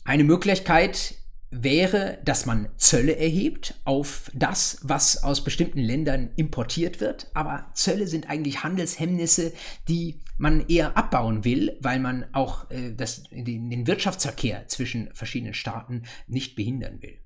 Eine 0.03 0.23
Möglichkeit 0.23 1.15
wäre, 1.51 2.19
dass 2.23 2.45
man 2.45 2.69
Zölle 2.77 3.15
erhebt 3.15 3.75
auf 3.83 4.31
das, 4.33 4.79
was 4.83 5.23
aus 5.23 5.43
bestimmten 5.43 5.79
Ländern 5.79 6.31
importiert 6.35 6.99
wird. 6.99 7.29
Aber 7.33 7.71
Zölle 7.73 8.07
sind 8.07 8.29
eigentlich 8.29 8.63
Handelshemmnisse, 8.63 9.53
die 9.87 10.21
man 10.37 10.67
eher 10.67 10.95
abbauen 10.95 11.43
will, 11.43 11.77
weil 11.81 11.99
man 11.99 12.25
auch 12.33 12.69
äh, 12.71 12.93
das, 12.95 13.23
den, 13.31 13.69
den 13.69 13.87
Wirtschaftsverkehr 13.87 14.67
zwischen 14.67 15.09
verschiedenen 15.13 15.53
Staaten 15.53 16.03
nicht 16.27 16.55
behindern 16.55 17.01
will. 17.01 17.17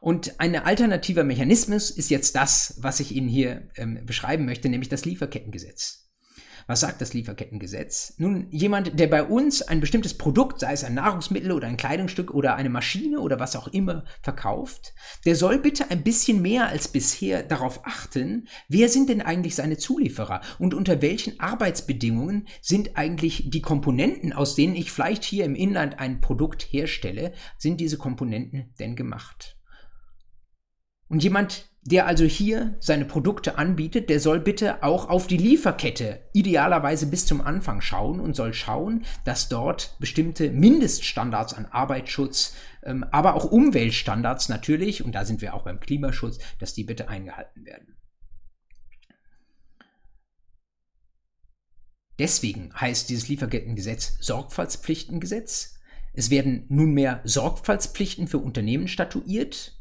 Und 0.00 0.40
ein 0.40 0.56
alternativer 0.56 1.24
Mechanismus 1.24 1.90
ist 1.90 2.10
jetzt 2.10 2.36
das, 2.36 2.76
was 2.80 3.00
ich 3.00 3.12
Ihnen 3.12 3.28
hier 3.28 3.68
ähm, 3.76 4.04
beschreiben 4.04 4.44
möchte, 4.44 4.68
nämlich 4.68 4.88
das 4.88 5.04
Lieferkettengesetz. 5.04 6.06
Was 6.68 6.80
sagt 6.80 7.00
das 7.00 7.14
Lieferkettengesetz? 7.14 8.14
Nun, 8.18 8.48
jemand, 8.50 8.98
der 8.98 9.06
bei 9.06 9.22
uns 9.22 9.62
ein 9.62 9.80
bestimmtes 9.80 10.14
Produkt, 10.14 10.60
sei 10.60 10.72
es 10.72 10.82
ein 10.82 10.94
Nahrungsmittel 10.94 11.52
oder 11.52 11.68
ein 11.68 11.76
Kleidungsstück 11.76 12.32
oder 12.32 12.56
eine 12.56 12.70
Maschine 12.70 13.20
oder 13.20 13.38
was 13.38 13.54
auch 13.54 13.68
immer 13.68 14.04
verkauft, 14.20 14.92
der 15.24 15.36
soll 15.36 15.60
bitte 15.60 15.92
ein 15.92 16.02
bisschen 16.02 16.42
mehr 16.42 16.66
als 16.66 16.88
bisher 16.88 17.44
darauf 17.44 17.86
achten, 17.86 18.48
wer 18.68 18.88
sind 18.88 19.08
denn 19.08 19.22
eigentlich 19.22 19.54
seine 19.54 19.78
Zulieferer 19.78 20.40
und 20.58 20.74
unter 20.74 21.02
welchen 21.02 21.38
Arbeitsbedingungen 21.38 22.48
sind 22.60 22.96
eigentlich 22.96 23.48
die 23.48 23.62
Komponenten, 23.62 24.32
aus 24.32 24.56
denen 24.56 24.74
ich 24.74 24.90
vielleicht 24.90 25.22
hier 25.22 25.44
im 25.44 25.54
Inland 25.54 26.00
ein 26.00 26.20
Produkt 26.20 26.62
herstelle, 26.62 27.32
sind 27.58 27.80
diese 27.80 27.96
Komponenten 27.96 28.74
denn 28.80 28.96
gemacht? 28.96 29.55
Und 31.08 31.22
jemand, 31.22 31.68
der 31.82 32.06
also 32.06 32.24
hier 32.24 32.76
seine 32.80 33.04
Produkte 33.04 33.58
anbietet, 33.58 34.10
der 34.10 34.18
soll 34.18 34.40
bitte 34.40 34.82
auch 34.82 35.08
auf 35.08 35.28
die 35.28 35.36
Lieferkette 35.36 36.20
idealerweise 36.32 37.06
bis 37.06 37.26
zum 37.26 37.40
Anfang 37.40 37.80
schauen 37.80 38.18
und 38.18 38.34
soll 38.34 38.52
schauen, 38.52 39.04
dass 39.24 39.48
dort 39.48 39.96
bestimmte 40.00 40.50
Mindeststandards 40.50 41.54
an 41.54 41.66
Arbeitsschutz, 41.66 42.54
ähm, 42.82 43.04
aber 43.12 43.34
auch 43.34 43.44
Umweltstandards 43.44 44.48
natürlich, 44.48 45.04
und 45.04 45.12
da 45.12 45.24
sind 45.24 45.40
wir 45.42 45.54
auch 45.54 45.62
beim 45.62 45.78
Klimaschutz, 45.78 46.38
dass 46.58 46.74
die 46.74 46.84
bitte 46.84 47.08
eingehalten 47.08 47.64
werden. 47.64 47.96
Deswegen 52.18 52.72
heißt 52.74 53.10
dieses 53.10 53.28
Lieferkettengesetz 53.28 54.16
Sorgfaltspflichtengesetz. 54.20 55.78
Es 56.14 56.30
werden 56.30 56.64
nunmehr 56.68 57.20
Sorgfaltspflichten 57.24 58.26
für 58.26 58.38
Unternehmen 58.38 58.88
statuiert, 58.88 59.75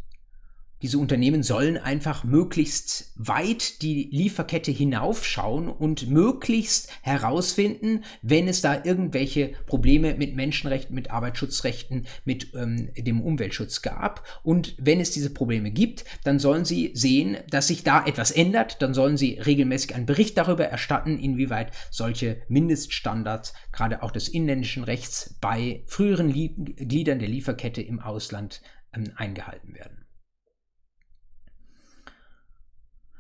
diese 0.85 0.99
Unternehmen 0.99 1.41
sollen 1.41 1.79
einfach 1.79 2.23
möglichst 2.23 3.11
weit 3.15 3.81
die 3.81 4.07
Lieferkette 4.11 4.69
hinaufschauen 4.69 5.67
und 5.67 6.11
möglichst 6.11 6.91
herausfinden, 7.01 8.03
wenn 8.21 8.47
es 8.47 8.61
da 8.61 8.83
irgendwelche 8.83 9.53
Probleme 9.65 10.13
mit 10.13 10.35
Menschenrechten, 10.35 10.93
mit 10.93 11.09
Arbeitsschutzrechten, 11.09 12.05
mit 12.23 12.53
ähm, 12.53 12.91
dem 12.95 13.19
Umweltschutz 13.19 13.81
gab. 13.81 14.27
Und 14.43 14.75
wenn 14.77 14.99
es 14.99 15.09
diese 15.09 15.33
Probleme 15.33 15.71
gibt, 15.71 16.05
dann 16.23 16.37
sollen 16.37 16.65
sie 16.65 16.91
sehen, 16.93 17.37
dass 17.49 17.65
sich 17.65 17.83
da 17.83 18.05
etwas 18.05 18.29
ändert. 18.29 18.79
Dann 18.83 18.93
sollen 18.93 19.17
sie 19.17 19.39
regelmäßig 19.43 19.95
einen 19.95 20.05
Bericht 20.05 20.37
darüber 20.37 20.65
erstatten, 20.65 21.17
inwieweit 21.17 21.71
solche 21.89 22.43
Mindeststandards, 22.47 23.55
gerade 23.71 24.03
auch 24.03 24.11
des 24.11 24.27
inländischen 24.27 24.83
Rechts, 24.83 25.35
bei 25.41 25.81
früheren 25.87 26.29
Lie 26.29 26.49
Gliedern 26.49 27.17
der 27.17 27.29
Lieferkette 27.29 27.81
im 27.81 27.99
Ausland 27.99 28.61
ähm, 28.93 29.05
eingehalten 29.15 29.73
werden. 29.73 30.04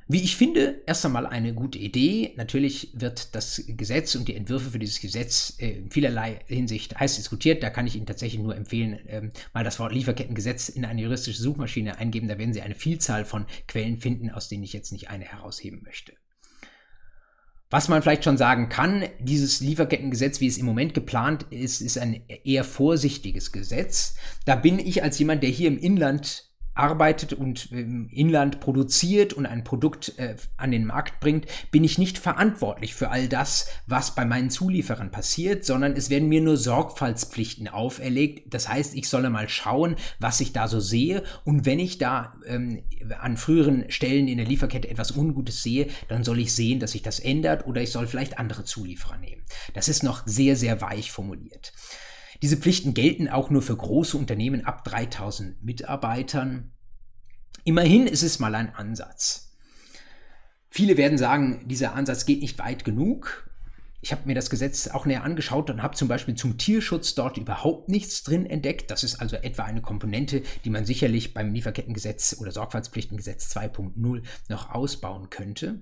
Wie 0.07 0.21
ich 0.21 0.35
finde, 0.35 0.83
erst 0.85 1.03
einmal 1.03 1.25
eine 1.25 1.55
gute 1.55 1.79
Idee. 1.79 2.33
Natürlich 2.37 2.91
wird 2.93 3.33
das 3.33 3.63
Gesetz 3.67 4.13
und 4.13 4.27
die 4.27 4.35
Entwürfe 4.35 4.69
für 4.69 4.77
dieses 4.77 5.01
Gesetz 5.01 5.55
äh, 5.59 5.77
in 5.77 5.89
vielerlei 5.89 6.41
Hinsicht 6.45 6.99
heiß 6.99 7.15
diskutiert. 7.15 7.63
Da 7.63 7.71
kann 7.71 7.87
ich 7.87 7.95
Ihnen 7.95 8.05
tatsächlich 8.05 8.39
nur 8.39 8.55
empfehlen, 8.55 8.99
ähm, 9.07 9.31
mal 9.53 9.63
das 9.63 9.79
Wort 9.79 9.93
Lieferkettengesetz 9.93 10.69
in 10.69 10.85
eine 10.85 11.01
juristische 11.01 11.41
Suchmaschine 11.41 11.97
eingeben. 11.97 12.27
Da 12.27 12.37
werden 12.37 12.53
Sie 12.53 12.61
eine 12.61 12.75
Vielzahl 12.75 13.25
von 13.25 13.47
Quellen 13.67 13.97
finden, 13.97 14.29
aus 14.29 14.47
denen 14.47 14.63
ich 14.63 14.73
jetzt 14.73 14.91
nicht 14.91 15.09
eine 15.09 15.25
herausheben 15.25 15.81
möchte. 15.83 16.13
Was 17.71 17.87
man 17.87 18.03
vielleicht 18.03 18.25
schon 18.25 18.37
sagen 18.37 18.69
kann, 18.69 19.05
dieses 19.19 19.59
Lieferkettengesetz, 19.59 20.39
wie 20.39 20.47
es 20.47 20.59
im 20.59 20.67
Moment 20.67 20.93
geplant 20.93 21.47
ist, 21.49 21.81
ist 21.81 21.97
ein 21.97 22.21
eher 22.43 22.63
vorsichtiges 22.63 23.51
Gesetz. 23.51 24.15
Da 24.45 24.55
bin 24.55 24.77
ich 24.77 25.01
als 25.01 25.17
jemand, 25.17 25.41
der 25.41 25.49
hier 25.49 25.67
im 25.67 25.79
Inland 25.79 26.54
arbeitet 26.75 27.33
und 27.33 27.71
im 27.71 28.09
Inland 28.09 28.59
produziert 28.59 29.33
und 29.33 29.45
ein 29.45 29.63
Produkt 29.63 30.13
äh, 30.17 30.35
an 30.57 30.71
den 30.71 30.85
Markt 30.85 31.19
bringt, 31.19 31.47
bin 31.71 31.83
ich 31.83 31.97
nicht 31.97 32.17
verantwortlich 32.17 32.93
für 32.93 33.09
all 33.09 33.27
das, 33.27 33.69
was 33.87 34.13
bei 34.13 34.25
meinen 34.25 34.49
Zulieferern 34.49 35.09
passiert, 35.09 35.65
sondern 35.65 35.93
es 35.93 36.09
werden 36.09 36.29
mir 36.29 36.41
nur 36.41 36.57
Sorgfaltspflichten 36.57 37.69
auferlegt. 37.69 38.53
Das 38.53 38.69
heißt, 38.69 38.95
ich 38.95 39.09
solle 39.09 39.29
mal 39.29 39.49
schauen, 39.49 39.95
was 40.19 40.41
ich 40.41 40.53
da 40.53 40.67
so 40.67 40.79
sehe 40.79 41.23
und 41.45 41.65
wenn 41.65 41.79
ich 41.79 41.97
da 41.97 42.35
ähm, 42.45 42.83
an 43.19 43.37
früheren 43.37 43.89
Stellen 43.89 44.27
in 44.27 44.37
der 44.37 44.47
Lieferkette 44.47 44.89
etwas 44.89 45.11
Ungutes 45.11 45.63
sehe, 45.63 45.87
dann 46.09 46.23
soll 46.23 46.39
ich 46.39 46.53
sehen, 46.53 46.79
dass 46.79 46.91
sich 46.91 47.01
das 47.01 47.19
ändert 47.19 47.65
oder 47.65 47.81
ich 47.81 47.91
soll 47.91 48.07
vielleicht 48.07 48.37
andere 48.37 48.65
Zulieferer 48.65 49.17
nehmen. 49.17 49.43
Das 49.73 49.87
ist 49.87 50.03
noch 50.03 50.23
sehr, 50.25 50.55
sehr 50.57 50.81
weich 50.81 51.11
formuliert. 51.11 51.73
Diese 52.45 52.57
Pflichten 52.57 52.93
gelten 52.93 53.27
auch 53.27 53.49
nur 53.49 53.63
für 53.63 53.75
große 53.75 54.15
Unternehmen 54.15 54.65
ab 54.65 54.83
3000 54.83 55.63
Mitarbeitern. 55.63 56.73
Immerhin 57.63 58.05
ist 58.05 58.21
es 58.21 58.37
mal 58.37 58.53
ein 58.53 58.69
Ansatz. 58.75 59.57
Viele 60.69 60.95
werden 60.95 61.17
sagen, 61.17 61.67
dieser 61.67 61.95
Ansatz 61.95 62.27
geht 62.27 62.41
nicht 62.41 62.59
weit 62.59 62.85
genug. 62.85 63.49
Ich 64.01 64.11
habe 64.11 64.27
mir 64.27 64.35
das 64.35 64.51
Gesetz 64.51 64.89
auch 64.89 65.07
näher 65.07 65.23
angeschaut 65.23 65.71
und 65.71 65.81
habe 65.81 65.95
zum 65.95 66.07
Beispiel 66.07 66.35
zum 66.35 66.59
Tierschutz 66.59 67.15
dort 67.15 67.37
überhaupt 67.37 67.89
nichts 67.89 68.21
drin 68.21 68.45
entdeckt. 68.45 68.91
Das 68.91 69.03
ist 69.03 69.15
also 69.15 69.37
etwa 69.37 69.63
eine 69.63 69.81
Komponente, 69.81 70.43
die 70.65 70.69
man 70.69 70.85
sicherlich 70.85 71.33
beim 71.33 71.51
Lieferkettengesetz 71.51 72.37
oder 72.39 72.51
Sorgfaltspflichtengesetz 72.51 73.57
2.0 73.57 74.21
noch 74.49 74.69
ausbauen 74.69 75.31
könnte. 75.31 75.81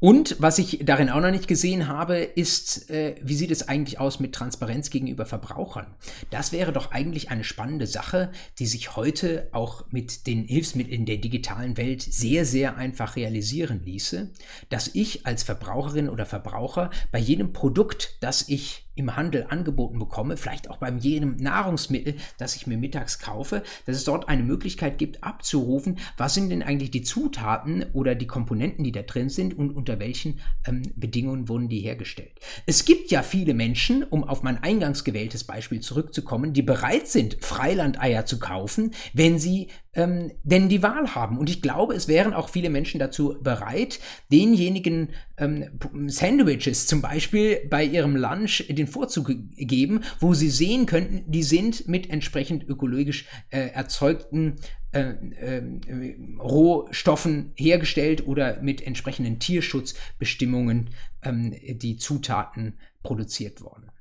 Und 0.00 0.36
was 0.40 0.58
ich 0.58 0.80
darin 0.82 1.10
auch 1.10 1.20
noch 1.20 1.30
nicht 1.30 1.46
gesehen 1.46 1.88
habe, 1.88 2.16
ist, 2.18 2.90
äh, 2.90 3.14
wie 3.22 3.34
sieht 3.34 3.50
es 3.50 3.68
eigentlich 3.68 4.00
aus 4.00 4.20
mit 4.20 4.34
Transparenz 4.34 4.90
gegenüber 4.90 5.26
Verbrauchern? 5.26 5.86
Das 6.30 6.52
wäre 6.52 6.72
doch 6.72 6.90
eigentlich 6.90 7.30
eine 7.30 7.44
spannende 7.44 7.86
Sache, 7.86 8.32
die 8.58 8.66
sich 8.66 8.96
heute 8.96 9.48
auch 9.52 9.84
mit 9.90 10.26
den 10.26 10.44
Hilfsmitteln 10.44 11.06
der 11.06 11.18
digitalen 11.18 11.76
Welt 11.76 12.02
sehr, 12.02 12.44
sehr 12.44 12.76
einfach 12.76 13.16
realisieren 13.16 13.82
ließe, 13.84 14.30
dass 14.70 14.90
ich 14.94 15.26
als 15.26 15.42
Verbraucherin 15.42 16.08
oder 16.08 16.26
Verbraucher 16.26 16.90
bei 17.10 17.18
jedem 17.18 17.52
Produkt, 17.52 18.16
das 18.20 18.48
ich 18.48 18.86
im 18.94 19.16
Handel 19.16 19.46
angeboten 19.48 19.98
bekomme, 19.98 20.36
vielleicht 20.36 20.68
auch 20.68 20.76
beim 20.76 20.98
jedem 20.98 21.36
Nahrungsmittel, 21.36 22.16
das 22.38 22.56
ich 22.56 22.66
mir 22.66 22.76
mittags 22.76 23.18
kaufe, 23.18 23.62
dass 23.86 23.96
es 23.96 24.04
dort 24.04 24.28
eine 24.28 24.42
Möglichkeit 24.42 24.98
gibt, 24.98 25.24
abzurufen, 25.24 25.98
was 26.16 26.34
sind 26.34 26.50
denn 26.50 26.62
eigentlich 26.62 26.90
die 26.90 27.02
Zutaten 27.02 27.86
oder 27.92 28.14
die 28.14 28.26
Komponenten, 28.26 28.84
die 28.84 28.92
da 28.92 29.02
drin 29.02 29.28
sind 29.28 29.56
und 29.56 29.70
unter 29.70 29.98
welchen 29.98 30.40
ähm, 30.66 30.82
Bedingungen 30.96 31.48
wurden 31.48 31.68
die 31.68 31.80
hergestellt. 31.80 32.32
Es 32.66 32.84
gibt 32.84 33.10
ja 33.10 33.22
viele 33.22 33.54
Menschen, 33.54 34.02
um 34.02 34.24
auf 34.24 34.42
mein 34.42 34.62
eingangs 34.62 35.04
gewähltes 35.04 35.44
Beispiel 35.44 35.80
zurückzukommen, 35.80 36.52
die 36.52 36.62
bereit 36.62 37.08
sind, 37.08 37.38
Freilandeier 37.40 38.26
zu 38.26 38.38
kaufen, 38.38 38.92
wenn 39.14 39.38
sie 39.38 39.68
ähm, 39.94 40.32
denn 40.42 40.68
die 40.68 40.82
Wahl 40.82 41.14
haben. 41.14 41.38
Und 41.38 41.50
ich 41.50 41.60
glaube, 41.62 41.94
es 41.94 42.08
wären 42.08 42.32
auch 42.32 42.48
viele 42.48 42.70
Menschen 42.70 42.98
dazu 42.98 43.36
bereit, 43.42 44.00
denjenigen 44.30 45.10
ähm, 45.36 45.78
Sandwiches 46.06 46.86
zum 46.86 47.02
Beispiel 47.02 47.60
bei 47.68 47.84
ihrem 47.84 48.16
Lunch 48.16 48.64
den 48.68 48.86
Vorzug 48.86 49.32
geben, 49.56 50.00
wo 50.20 50.34
sie 50.34 50.50
sehen 50.50 50.86
könnten, 50.86 51.30
die 51.30 51.42
sind 51.42 51.88
mit 51.88 52.08
entsprechend 52.10 52.66
ökologisch 52.68 53.26
äh, 53.50 53.68
erzeugten 53.68 54.56
äh, 54.92 55.14
äh, 55.40 56.16
Rohstoffen 56.38 57.52
hergestellt 57.56 58.26
oder 58.26 58.60
mit 58.62 58.86
entsprechenden 58.86 59.38
Tierschutzbestimmungen 59.38 60.90
ähm, 61.22 61.54
die 61.78 61.96
Zutaten 61.96 62.78
produziert 63.02 63.60
worden. 63.60 63.91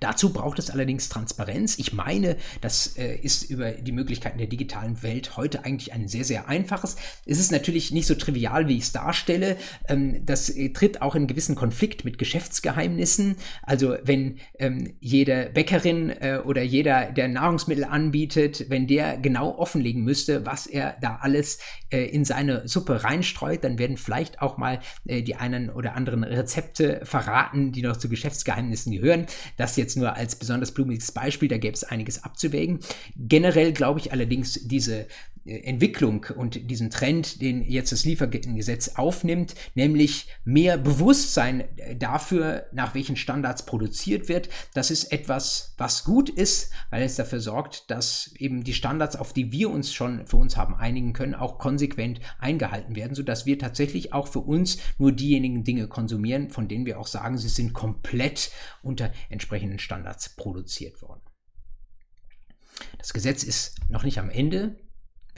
Dazu 0.00 0.32
braucht 0.32 0.58
es 0.58 0.70
allerdings 0.70 1.08
Transparenz. 1.08 1.78
Ich 1.78 1.92
meine, 1.92 2.36
das 2.60 2.96
äh, 2.96 3.16
ist 3.16 3.50
über 3.50 3.72
die 3.72 3.92
Möglichkeiten 3.92 4.38
der 4.38 4.46
digitalen 4.46 5.02
Welt 5.02 5.36
heute 5.36 5.64
eigentlich 5.64 5.92
ein 5.92 6.08
sehr, 6.08 6.24
sehr 6.24 6.48
einfaches. 6.48 6.96
Es 7.26 7.38
ist 7.38 7.52
natürlich 7.52 7.90
nicht 7.92 8.06
so 8.06 8.14
trivial, 8.14 8.68
wie 8.68 8.76
ich 8.76 8.84
es 8.84 8.92
darstelle. 8.92 9.56
Ähm, 9.88 10.24
das 10.24 10.50
äh, 10.50 10.70
tritt 10.70 11.02
auch 11.02 11.14
in 11.14 11.26
gewissen 11.26 11.54
Konflikt 11.54 12.04
mit 12.04 12.18
Geschäftsgeheimnissen. 12.18 13.36
Also 13.62 13.96
wenn 14.04 14.38
ähm, 14.58 14.94
jede 15.00 15.50
Bäckerin 15.52 16.10
äh, 16.10 16.40
oder 16.44 16.62
jeder, 16.62 17.10
der 17.12 17.28
Nahrungsmittel 17.28 17.84
anbietet, 17.84 18.66
wenn 18.68 18.86
der 18.86 19.16
genau 19.18 19.56
offenlegen 19.56 20.02
müsste, 20.04 20.44
was 20.46 20.66
er 20.66 20.96
da 21.00 21.18
alles 21.20 21.58
äh, 21.90 22.04
in 22.04 22.24
seine 22.24 22.68
Suppe 22.68 23.04
reinstreut, 23.04 23.64
dann 23.64 23.78
werden 23.78 23.96
vielleicht 23.96 24.42
auch 24.42 24.58
mal 24.58 24.80
äh, 25.06 25.22
die 25.22 25.36
einen 25.36 25.70
oder 25.70 25.94
anderen 25.94 26.24
Rezepte 26.24 27.00
verraten, 27.04 27.72
die 27.72 27.82
noch 27.82 27.96
zu 27.96 28.08
Geschäftsgeheimnissen 28.08 28.92
gehören. 28.92 29.26
Das 29.56 29.76
jetzt 29.78 29.96
nur 29.96 30.14
als 30.14 30.36
besonders 30.36 30.72
blumiges 30.72 31.12
Beispiel, 31.12 31.48
da 31.48 31.56
gäbe 31.56 31.74
es 31.74 31.84
einiges 31.84 32.24
abzuwägen. 32.24 32.80
Generell 33.16 33.72
glaube 33.72 34.00
ich 34.00 34.12
allerdings, 34.12 34.68
diese 34.68 35.06
Entwicklung 35.48 36.26
und 36.36 36.70
diesen 36.70 36.90
Trend, 36.90 37.40
den 37.40 37.62
jetzt 37.62 37.92
das 37.92 38.04
Lieferkettengesetz 38.04 38.96
aufnimmt, 38.96 39.54
nämlich 39.74 40.28
mehr 40.44 40.78
Bewusstsein 40.78 41.64
äh, 41.78 41.96
dafür, 41.96 42.66
nach 42.72 42.94
welchen 42.94 43.16
Standards 43.16 43.64
produziert 43.64 44.28
wird. 44.28 44.48
Das 44.74 44.90
ist 44.90 45.12
etwas, 45.12 45.74
was 45.78 46.04
gut 46.04 46.28
ist, 46.28 46.72
weil 46.90 47.02
es 47.02 47.16
dafür 47.16 47.40
sorgt, 47.40 47.90
dass 47.90 48.32
eben 48.38 48.64
die 48.64 48.74
Standards, 48.74 49.16
auf 49.16 49.32
die 49.32 49.52
wir 49.52 49.70
uns 49.70 49.92
schon 49.92 50.26
für 50.26 50.36
uns 50.36 50.56
haben 50.56 50.74
einigen 50.74 51.12
können, 51.12 51.34
auch 51.34 51.58
konsequent 51.58 52.20
eingehalten 52.38 52.96
werden, 52.96 53.14
sodass 53.14 53.46
wir 53.46 53.58
tatsächlich 53.58 54.12
auch 54.12 54.28
für 54.28 54.40
uns 54.40 54.78
nur 54.98 55.12
diejenigen 55.12 55.64
Dinge 55.64 55.88
konsumieren, 55.88 56.50
von 56.50 56.68
denen 56.68 56.86
wir 56.86 56.98
auch 56.98 57.06
sagen, 57.06 57.38
sie 57.38 57.48
sind 57.48 57.72
komplett 57.72 58.50
unter 58.82 59.12
entsprechenden 59.30 59.78
Standards 59.78 60.36
produziert 60.36 61.00
worden. 61.02 61.22
Das 62.98 63.12
Gesetz 63.12 63.42
ist 63.42 63.76
noch 63.88 64.04
nicht 64.04 64.18
am 64.18 64.30
Ende. 64.30 64.76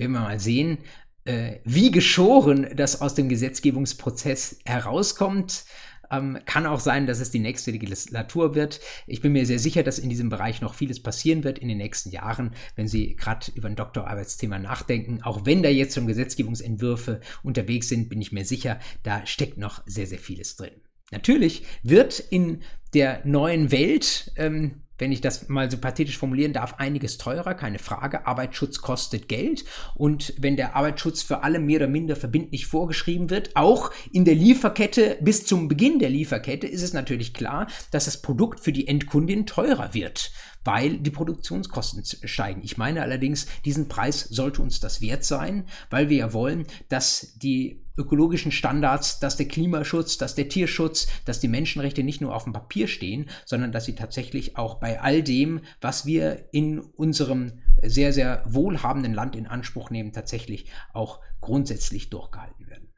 Werden 0.00 0.12
wir 0.12 0.20
mal 0.20 0.40
sehen, 0.40 0.78
äh, 1.26 1.58
wie 1.64 1.90
geschoren 1.90 2.68
das 2.74 3.02
aus 3.02 3.14
dem 3.14 3.28
Gesetzgebungsprozess 3.28 4.60
herauskommt. 4.64 5.66
Ähm, 6.10 6.38
kann 6.46 6.64
auch 6.64 6.80
sein, 6.80 7.06
dass 7.06 7.20
es 7.20 7.30
die 7.30 7.38
nächste 7.38 7.70
Legislatur 7.70 8.54
wird. 8.54 8.80
Ich 9.06 9.20
bin 9.20 9.32
mir 9.32 9.44
sehr 9.44 9.58
sicher, 9.58 9.82
dass 9.82 9.98
in 9.98 10.08
diesem 10.08 10.30
Bereich 10.30 10.62
noch 10.62 10.72
vieles 10.72 11.02
passieren 11.02 11.44
wird 11.44 11.58
in 11.58 11.68
den 11.68 11.76
nächsten 11.76 12.08
Jahren, 12.10 12.52
wenn 12.76 12.88
Sie 12.88 13.14
gerade 13.14 13.52
über 13.54 13.68
ein 13.68 13.76
Doktorarbeitsthema 13.76 14.58
nachdenken. 14.58 15.22
Auch 15.22 15.44
wenn 15.44 15.62
da 15.62 15.68
jetzt 15.68 15.94
schon 15.94 16.06
Gesetzgebungsentwürfe 16.06 17.20
unterwegs 17.42 17.90
sind, 17.90 18.08
bin 18.08 18.22
ich 18.22 18.32
mir 18.32 18.46
sicher, 18.46 18.80
da 19.02 19.26
steckt 19.26 19.58
noch 19.58 19.82
sehr, 19.84 20.06
sehr 20.06 20.18
vieles 20.18 20.56
drin. 20.56 20.80
Natürlich 21.12 21.64
wird 21.82 22.18
in 22.18 22.62
der 22.94 23.20
neuen 23.26 23.70
Welt 23.70 24.32
ähm, 24.36 24.82
wenn 25.00 25.12
ich 25.12 25.20
das 25.20 25.48
mal 25.48 25.70
so 25.70 25.78
pathetisch 25.78 26.18
formulieren 26.18 26.52
darf, 26.52 26.74
einiges 26.74 27.18
teurer, 27.18 27.54
keine 27.54 27.78
Frage. 27.78 28.26
Arbeitsschutz 28.26 28.80
kostet 28.80 29.28
Geld. 29.28 29.64
Und 29.94 30.34
wenn 30.38 30.56
der 30.56 30.76
Arbeitsschutz 30.76 31.22
für 31.22 31.42
alle 31.42 31.58
mehr 31.58 31.78
oder 31.78 31.88
minder 31.88 32.16
verbindlich 32.16 32.66
vorgeschrieben 32.66 33.30
wird, 33.30 33.56
auch 33.56 33.90
in 34.12 34.24
der 34.24 34.34
Lieferkette 34.34 35.18
bis 35.20 35.46
zum 35.46 35.68
Beginn 35.68 35.98
der 35.98 36.10
Lieferkette, 36.10 36.66
ist 36.66 36.82
es 36.82 36.92
natürlich 36.92 37.34
klar, 37.34 37.66
dass 37.90 38.04
das 38.04 38.20
Produkt 38.20 38.60
für 38.60 38.72
die 38.72 38.86
Endkundin 38.86 39.46
teurer 39.46 39.94
wird 39.94 40.30
weil 40.62 40.98
die 40.98 41.10
Produktionskosten 41.10 42.04
steigen. 42.04 42.60
Ich 42.62 42.76
meine 42.76 43.00
allerdings, 43.00 43.46
diesen 43.64 43.88
Preis 43.88 44.20
sollte 44.20 44.60
uns 44.60 44.78
das 44.78 45.00
wert 45.00 45.24
sein, 45.24 45.64
weil 45.88 46.10
wir 46.10 46.18
ja 46.18 46.32
wollen, 46.34 46.66
dass 46.90 47.32
die 47.36 47.82
ökologischen 48.00 48.50
Standards, 48.50 49.20
dass 49.20 49.36
der 49.36 49.46
Klimaschutz, 49.46 50.18
dass 50.18 50.34
der 50.34 50.48
Tierschutz, 50.48 51.06
dass 51.24 51.40
die 51.40 51.48
Menschenrechte 51.48 52.02
nicht 52.02 52.20
nur 52.20 52.34
auf 52.34 52.44
dem 52.44 52.52
Papier 52.52 52.88
stehen, 52.88 53.28
sondern 53.44 53.72
dass 53.72 53.84
sie 53.84 53.94
tatsächlich 53.94 54.56
auch 54.56 54.80
bei 54.80 55.00
all 55.00 55.22
dem, 55.22 55.60
was 55.80 56.06
wir 56.06 56.48
in 56.52 56.80
unserem 56.80 57.60
sehr, 57.82 58.12
sehr 58.12 58.42
wohlhabenden 58.46 59.14
Land 59.14 59.36
in 59.36 59.46
Anspruch 59.46 59.90
nehmen, 59.90 60.12
tatsächlich 60.12 60.66
auch 60.92 61.20
grundsätzlich 61.40 62.10
durchgehalten 62.10 62.68
werden. 62.68 62.88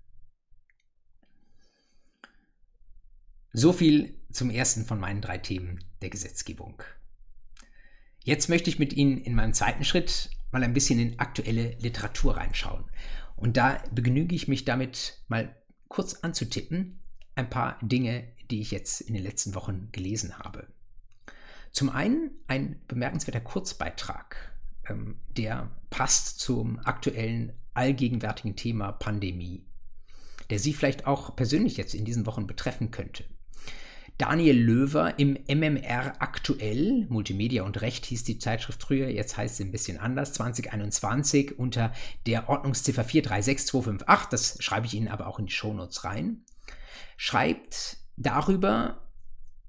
So 3.53 3.73
viel 3.73 4.15
zum 4.31 4.49
ersten 4.49 4.87
von 4.87 4.99
meinen 4.99 5.21
drei 5.21 5.37
Themen 5.37 5.85
der 6.01 6.09
Gesetzgebung. 6.09 6.83
Jetzt 8.25 8.49
möchte 8.49 8.71
ich 8.71 8.79
mit 8.79 8.93
Ihnen 8.93 9.19
in 9.19 9.35
meinem 9.35 9.53
zweiten 9.53 9.85
Schritt 9.85 10.31
mal 10.53 10.63
ein 10.63 10.75
bisschen 10.75 10.99
in 11.01 11.19
aktuelle 11.19 11.77
Literatur 11.81 12.37
reinschauen. 12.37 12.85
Und 13.43 13.57
da 13.57 13.83
begnüge 13.91 14.37
ich 14.37 14.47
mich 14.47 14.65
damit 14.65 15.19
mal 15.27 15.53
kurz 15.89 16.15
anzutippen, 16.23 17.01
ein 17.35 17.51
paar 17.51 17.77
Dinge, 17.83 18.29
die 18.53 18.61
ich 18.61 18.71
jetzt 18.71 19.01
in 19.01 19.15
den 19.15 19.23
letzten 19.25 19.57
Wochen 19.57 19.89
gelesen 19.91 20.39
habe. 20.39 20.69
Zum 21.73 21.91
einen 21.91 22.31
ein 22.47 22.81
bemerkenswerter 22.87 23.41
Kurzbeitrag, 23.41 24.53
ähm, 24.89 25.17
der 25.37 25.73
passt 25.91 26.39
zum 26.39 26.79
aktuellen 26.85 27.53
allgegenwärtigen 27.75 28.55
Thema 28.55 28.93
Pandemie, 28.93 29.67
der 30.51 30.61
Sie 30.61 30.73
vielleicht 30.73 31.09
auch 31.09 31.35
persönlich 31.35 31.77
jetzt 31.77 31.97
in 31.97 32.05
diesen 32.05 32.27
Wochen 32.27 32.47
betreffen 32.47 32.93
könnte. 32.93 33.25
Daniel 34.19 34.57
Löwer 34.57 35.19
im 35.19 35.39
MMR 35.49 36.15
aktuell, 36.21 37.07
Multimedia 37.09 37.63
und 37.65 37.81
Recht 37.81 38.07
hieß 38.07 38.25
die 38.25 38.39
Zeitschrift 38.39 38.83
früher, 38.83 39.09
jetzt 39.09 39.37
heißt 39.37 39.57
sie 39.57 39.65
ein 39.65 39.73
bisschen 39.73 39.99
anders, 39.99 40.35
2021 40.35 41.59
unter 41.59 41.93
der 42.27 42.49
Ordnungsziffer 42.49 43.05
436258, 43.05 44.29
das 44.31 44.63
schreibe 44.63 44.87
ich 44.87 44.95
Ihnen 44.95 45.09
aber 45.09 45.27
auch 45.27 45.39
in 45.39 45.47
die 45.47 45.53
Shownotes 45.53 46.05
rein, 46.05 46.45
schreibt 47.17 47.99
darüber, 48.17 49.09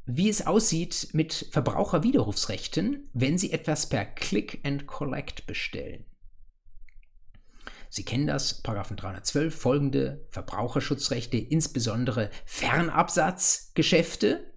wie 0.05 0.29
es 0.29 0.45
aussieht 0.45 1.09
mit 1.13 1.47
Verbraucherwiderrufsrechten, 1.51 3.09
wenn 3.13 3.37
Sie 3.37 3.51
etwas 3.51 3.87
per 3.87 4.05
Click 4.05 4.59
and 4.63 4.85
Collect 4.85 5.47
bestellen. 5.47 6.05
Sie 7.93 8.03
kennen 8.03 8.25
das, 8.25 8.63
Paragraphen 8.63 8.97
312 8.97 9.55
folgende 9.55 10.25
Verbraucherschutzrechte, 10.29 11.37
insbesondere 11.37 12.31
Fernabsatzgeschäfte. 12.43 14.51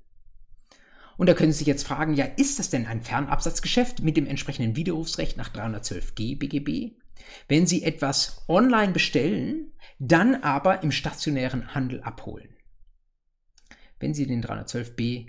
Und 1.19 1.29
da 1.29 1.35
können 1.35 1.53
Sie 1.53 1.59
sich 1.59 1.67
jetzt 1.67 1.87
fragen, 1.87 2.15
ja, 2.15 2.25
ist 2.25 2.59
das 2.59 2.71
denn 2.71 2.87
ein 2.87 3.03
Fernabsatzgeschäft 3.03 4.01
mit 4.01 4.17
dem 4.17 4.27
entsprechenden 4.27 4.75
Widerrufsrecht 4.75 5.37
nach 5.37 5.53
312g 5.53 6.39
BGB? 6.39 6.97
Wenn 7.47 7.67
Sie 7.67 7.83
etwas 7.83 8.43
online 8.49 8.95
bestellen, 8.95 9.71
dann 9.99 10.37
aber 10.37 10.83
im 10.83 10.91
stationären 10.91 11.75
Handel 11.75 12.01
abholen. 12.01 12.57
Wenn 14.01 14.15
Sie 14.15 14.27
den 14.27 14.43
312b 14.43 15.27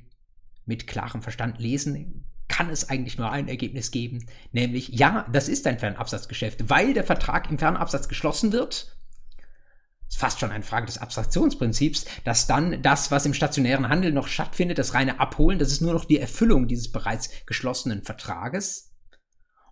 mit 0.65 0.87
klarem 0.87 1.21
Verstand 1.21 1.59
lesen, 1.59 2.23
kann 2.47 2.69
es 2.69 2.89
eigentlich 2.89 3.17
nur 3.17 3.31
ein 3.31 3.47
Ergebnis 3.47 3.91
geben, 3.91 4.25
nämlich 4.51 4.89
ja, 4.89 5.25
das 5.31 5.49
ist 5.49 5.67
ein 5.67 5.79
Fernabsatzgeschäft, 5.79 6.69
weil 6.69 6.93
der 6.93 7.03
Vertrag 7.03 7.49
im 7.49 7.59
Fernabsatz 7.59 8.07
geschlossen 8.07 8.51
wird. 8.51 8.95
Ist 10.07 10.19
fast 10.19 10.39
schon 10.39 10.51
eine 10.51 10.63
Frage 10.63 10.85
des 10.85 10.99
Abstraktionsprinzips, 10.99 12.05
dass 12.23 12.47
dann 12.47 12.81
das, 12.81 13.11
was 13.11 13.25
im 13.25 13.33
stationären 13.33 13.89
Handel 13.89 14.13
noch 14.13 14.27
stattfindet, 14.27 14.77
das 14.77 14.93
reine 14.93 15.19
Abholen, 15.19 15.59
das 15.59 15.71
ist 15.71 15.81
nur 15.81 15.93
noch 15.93 16.05
die 16.05 16.19
Erfüllung 16.19 16.67
dieses 16.67 16.91
bereits 16.91 17.29
geschlossenen 17.45 18.03
Vertrages. 18.03 18.93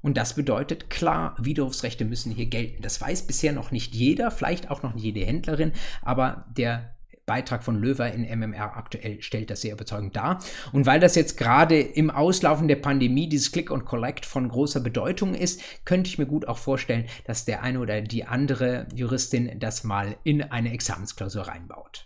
Und 0.02 0.18
das 0.18 0.36
bedeutet, 0.36 0.90
klar, 0.90 1.36
Widerrufsrechte 1.40 2.06
müssen 2.06 2.32
hier 2.32 2.46
gelten. 2.46 2.84
Das 2.84 3.02
weiß 3.02 3.26
bisher 3.26 3.54
noch 3.54 3.72
nicht 3.72 3.96
jeder, 3.96 4.30
vielleicht 4.30 4.70
auch 4.70 4.84
noch 4.84 4.94
nicht 4.94 5.04
jede 5.04 5.26
Händlerin, 5.26 5.72
aber 6.02 6.46
der 6.56 6.95
Beitrag 7.26 7.64
von 7.64 7.82
Löwer 7.82 8.12
in 8.12 8.24
MMR 8.24 8.78
aktuell 8.78 9.22
stellt 9.22 9.50
das 9.50 9.62
sehr 9.62 9.74
überzeugend 9.74 10.16
dar. 10.16 10.44
Und 10.72 10.86
weil 10.86 11.00
das 11.00 11.16
jetzt 11.16 11.38
gerade 11.38 11.80
im 11.80 12.12
Auslaufen 12.12 12.68
der 12.68 12.76
Pandemie 12.76 13.28
dieses 13.28 13.52
Click 13.52 13.72
und 13.72 13.86
Collect 13.86 14.26
von 14.26 14.48
großer 14.48 14.80
Bedeutung 14.80 15.34
ist, 15.34 15.62
könnte 15.86 16.08
ich 16.08 16.18
mir 16.18 16.28
gut 16.28 16.48
auch 16.48 16.58
vorstellen, 16.58 17.06
dass 17.26 17.46
der 17.46 17.64
eine 17.64 17.80
oder 17.80 18.02
die 18.02 18.26
andere 18.26 18.88
Juristin 18.94 19.60
das 19.60 19.84
mal 19.84 20.18
in 20.24 20.44
eine 20.44 20.72
Examensklausur 20.72 21.44
reinbaut. 21.44 22.06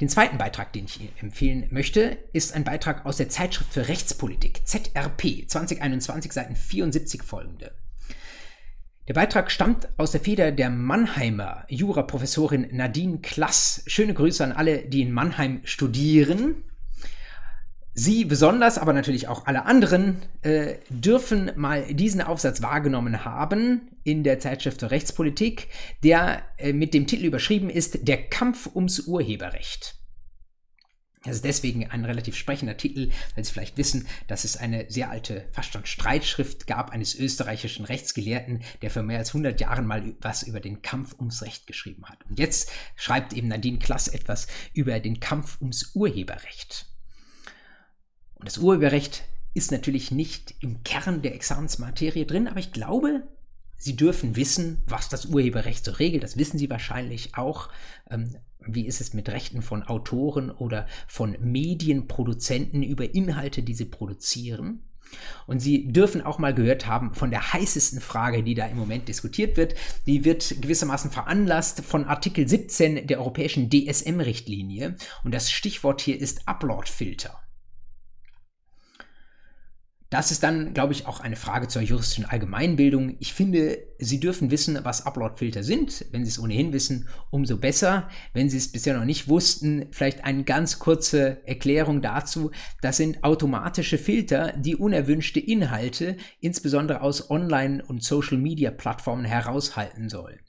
Den 0.00 0.08
zweiten 0.08 0.38
Beitrag, 0.38 0.72
den 0.72 0.84
ich 0.84 1.00
Ihnen 1.00 1.12
empfehlen 1.20 1.66
möchte, 1.70 2.18
ist 2.32 2.54
ein 2.54 2.62
Beitrag 2.62 3.04
aus 3.04 3.16
der 3.16 3.28
Zeitschrift 3.28 3.72
für 3.72 3.88
Rechtspolitik, 3.88 4.64
ZRP, 4.64 5.48
2021, 5.48 6.32
Seiten 6.32 6.54
74 6.54 7.24
folgende. 7.24 7.74
Der 9.08 9.14
Beitrag 9.14 9.50
stammt 9.50 9.88
aus 9.96 10.12
der 10.12 10.20
Feder 10.20 10.52
der 10.52 10.68
Mannheimer 10.68 11.64
Juraprofessorin 11.68 12.68
Nadine 12.72 13.20
Klass. 13.22 13.82
Schöne 13.86 14.12
Grüße 14.12 14.44
an 14.44 14.52
alle, 14.52 14.80
die 14.84 15.00
in 15.00 15.12
Mannheim 15.12 15.62
studieren. 15.64 16.56
Sie 17.94 18.26
besonders, 18.26 18.76
aber 18.76 18.92
natürlich 18.92 19.26
auch 19.26 19.46
alle 19.46 19.64
anderen, 19.64 20.18
äh, 20.42 20.74
dürfen 20.90 21.50
mal 21.56 21.94
diesen 21.94 22.20
Aufsatz 22.20 22.60
wahrgenommen 22.60 23.24
haben 23.24 23.88
in 24.04 24.24
der 24.24 24.40
Zeitschrift 24.40 24.80
für 24.80 24.90
Rechtspolitik, 24.90 25.68
der 26.04 26.42
äh, 26.58 26.74
mit 26.74 26.92
dem 26.92 27.06
Titel 27.06 27.24
überschrieben 27.24 27.70
ist 27.70 28.06
Der 28.06 28.28
Kampf 28.28 28.68
ums 28.74 29.00
Urheberrecht. 29.00 29.97
Das 31.24 31.36
ist 31.36 31.44
deswegen 31.44 31.90
ein 31.90 32.04
relativ 32.04 32.36
sprechender 32.36 32.76
Titel, 32.76 33.10
weil 33.34 33.44
Sie 33.44 33.52
vielleicht 33.52 33.76
wissen, 33.76 34.06
dass 34.28 34.44
es 34.44 34.56
eine 34.56 34.90
sehr 34.90 35.10
alte, 35.10 35.48
fast 35.52 35.72
schon 35.72 35.84
Streitschrift 35.84 36.66
gab 36.66 36.90
eines 36.90 37.14
österreichischen 37.14 37.84
Rechtsgelehrten, 37.84 38.62
der 38.82 38.90
vor 38.90 39.02
mehr 39.02 39.18
als 39.18 39.30
100 39.30 39.60
Jahren 39.60 39.86
mal 39.86 40.14
was 40.20 40.44
über 40.44 40.60
den 40.60 40.82
Kampf 40.82 41.14
ums 41.18 41.42
Recht 41.42 41.66
geschrieben 41.66 42.04
hat. 42.06 42.24
Und 42.28 42.38
jetzt 42.38 42.70
schreibt 42.94 43.32
eben 43.32 43.48
Nadine 43.48 43.78
Klass 43.78 44.08
etwas 44.08 44.46
über 44.74 45.00
den 45.00 45.18
Kampf 45.18 45.60
ums 45.60 45.94
Urheberrecht. 45.94 46.86
Und 48.34 48.46
das 48.46 48.58
Urheberrecht 48.58 49.24
ist 49.54 49.72
natürlich 49.72 50.12
nicht 50.12 50.54
im 50.60 50.84
Kern 50.84 51.22
der 51.22 51.34
Examensmaterie 51.34 52.26
drin, 52.26 52.46
aber 52.46 52.60
ich 52.60 52.70
glaube, 52.70 53.26
Sie 53.78 53.96
dürfen 53.96 54.36
wissen, 54.36 54.82
was 54.86 55.08
das 55.08 55.26
Urheberrecht 55.26 55.84
so 55.84 55.92
regelt. 55.92 56.24
Das 56.24 56.36
wissen 56.36 56.58
Sie 56.58 56.68
wahrscheinlich 56.68 57.36
auch. 57.36 57.68
Ähm, 58.10 58.36
wie 58.66 58.86
ist 58.86 59.00
es 59.00 59.14
mit 59.14 59.28
Rechten 59.28 59.62
von 59.62 59.82
Autoren 59.82 60.50
oder 60.50 60.86
von 61.06 61.36
Medienproduzenten 61.40 62.82
über 62.82 63.14
Inhalte, 63.14 63.62
die 63.62 63.74
sie 63.74 63.86
produzieren? 63.86 64.82
Und 65.46 65.60
Sie 65.60 65.90
dürfen 65.90 66.20
auch 66.20 66.38
mal 66.38 66.52
gehört 66.52 66.86
haben 66.86 67.14
von 67.14 67.30
der 67.30 67.54
heißesten 67.54 68.00
Frage, 68.00 68.42
die 68.42 68.54
da 68.54 68.66
im 68.66 68.76
Moment 68.76 69.08
diskutiert 69.08 69.56
wird. 69.56 69.74
Die 70.06 70.24
wird 70.26 70.60
gewissermaßen 70.60 71.10
veranlasst 71.10 71.80
von 71.80 72.04
Artikel 72.04 72.46
17 72.46 73.06
der 73.06 73.18
europäischen 73.18 73.70
DSM-Richtlinie. 73.70 74.96
Und 75.24 75.32
das 75.32 75.50
Stichwort 75.50 76.02
hier 76.02 76.20
ist 76.20 76.46
Upload-Filter. 76.46 77.40
Das 80.10 80.30
ist 80.30 80.42
dann, 80.42 80.72
glaube 80.72 80.94
ich, 80.94 81.06
auch 81.06 81.20
eine 81.20 81.36
Frage 81.36 81.68
zur 81.68 81.82
juristischen 81.82 82.24
Allgemeinbildung. 82.24 83.16
Ich 83.18 83.34
finde, 83.34 83.78
Sie 83.98 84.20
dürfen 84.20 84.50
wissen, 84.50 84.78
was 84.82 85.04
Upload-Filter 85.04 85.62
sind. 85.62 86.06
Wenn 86.12 86.24
Sie 86.24 86.30
es 86.30 86.38
ohnehin 86.38 86.72
wissen, 86.72 87.08
umso 87.30 87.58
besser. 87.58 88.08
Wenn 88.32 88.48
Sie 88.48 88.56
es 88.56 88.72
bisher 88.72 88.96
noch 88.96 89.04
nicht 89.04 89.28
wussten, 89.28 89.88
vielleicht 89.90 90.24
eine 90.24 90.44
ganz 90.44 90.78
kurze 90.78 91.46
Erklärung 91.46 92.00
dazu. 92.00 92.52
Das 92.80 92.96
sind 92.96 93.22
automatische 93.22 93.98
Filter, 93.98 94.54
die 94.56 94.76
unerwünschte 94.76 95.40
Inhalte, 95.40 96.16
insbesondere 96.40 97.02
aus 97.02 97.30
Online- 97.30 97.84
und 97.84 98.02
Social-Media-Plattformen, 98.02 99.26
heraushalten 99.26 100.08
sollen. 100.08 100.40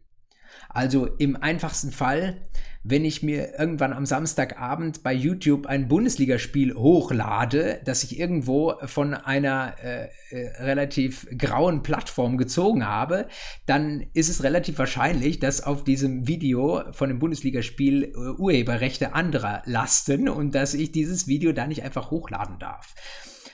Also 0.70 1.06
im 1.18 1.36
einfachsten 1.36 1.92
Fall, 1.92 2.48
wenn 2.84 3.04
ich 3.04 3.24
mir 3.24 3.60
irgendwann 3.60 3.92
am 3.92 4.06
Samstagabend 4.06 5.04
bei 5.04 5.14
YouTube 5.14 5.66
ein 5.66 5.88
Bundesligaspiel 5.88 6.76
hochlade, 6.76 7.82
das 7.84 8.04
ich 8.04 8.20
irgendwo 8.20 8.76
von 8.86 9.14
einer 9.14 9.76
äh, 9.84 10.08
äh, 10.30 10.64
relativ 10.64 11.28
grauen 11.38 11.84
Plattform 11.84 12.38
gezogen 12.38 12.88
habe, 12.88 13.28
dann 13.66 14.06
ist 14.14 14.30
es 14.30 14.44
relativ 14.44 14.80
wahrscheinlich, 14.80 15.40
dass 15.40 15.62
auf 15.62 15.84
diesem 15.84 16.28
Video 16.28 16.84
von 16.92 17.10
dem 17.10 17.20
Bundesligaspiel 17.20 18.06
äh, 18.06 18.40
Urheberrechte 18.40 19.14
anderer 19.14 19.62
lasten 19.66 20.30
und 20.30 20.56
dass 20.56 20.74
ich 20.74 20.92
dieses 20.92 21.28
Video 21.28 21.52
da 21.52 21.68
nicht 21.68 21.84
einfach 21.84 22.12
hochladen 22.12 22.60
darf. 22.60 22.96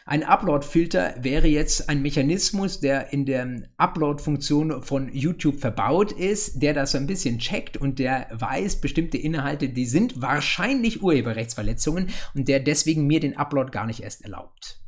Ein 0.08 0.24
Upload-Filter 0.24 1.16
wäre 1.18 1.48
jetzt 1.48 1.90
ein 1.90 2.04
Mechanismus, 2.04 2.80
der 2.80 3.12
in 3.12 3.26
der 3.26 3.64
Upload-Funktion 3.78 4.84
von 4.84 5.12
YouTube 5.12 5.60
verbaut 5.60 6.12
ist, 6.12 6.62
der 6.62 6.76
das 6.76 6.92
so 6.92 7.00
ein 7.00 7.08
bisschen 7.08 7.40
checkt 7.40 7.76
und 7.76 7.98
der 7.98 8.28
weiß, 8.32 8.82
bestimmte 8.82 9.18
Inhalte, 9.18 9.68
die 9.68 9.88
sind 9.88 10.22
wahrscheinlich 10.22 11.02
Urheberrechtsverletzungen 11.02 12.12
und 12.36 12.48
der 12.48 12.60
deswegen 12.60 13.08
mir 13.08 13.20
den 13.20 13.36
Upload 13.36 13.72
gar 13.72 13.88
nicht 13.88 14.02
erst 14.02 14.24
erlaubt. 14.24 14.80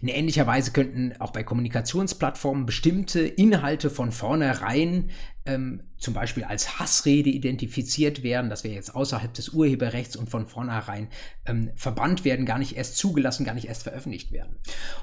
In 0.00 0.08
ähnlicher 0.08 0.46
Weise 0.46 0.72
könnten 0.72 1.12
auch 1.18 1.30
bei 1.30 1.42
Kommunikationsplattformen 1.42 2.64
bestimmte 2.64 3.20
Inhalte 3.20 3.90
von 3.90 4.10
vornherein 4.10 5.10
ähm, 5.46 5.82
zum 5.96 6.14
Beispiel 6.14 6.44
als 6.44 6.78
Hassrede 6.78 7.28
identifiziert 7.30 8.22
werden, 8.22 8.48
das 8.50 8.64
wäre 8.64 8.74
jetzt 8.74 8.94
außerhalb 8.94 9.32
des 9.34 9.50
Urheberrechts 9.50 10.16
und 10.16 10.30
von 10.30 10.46
vornherein 10.46 11.08
ähm, 11.46 11.70
verbannt 11.76 12.24
werden, 12.24 12.46
gar 12.46 12.58
nicht 12.58 12.76
erst 12.76 12.96
zugelassen, 12.96 13.44
gar 13.44 13.54
nicht 13.54 13.68
erst 13.68 13.82
veröffentlicht 13.82 14.32
werden. 14.32 14.56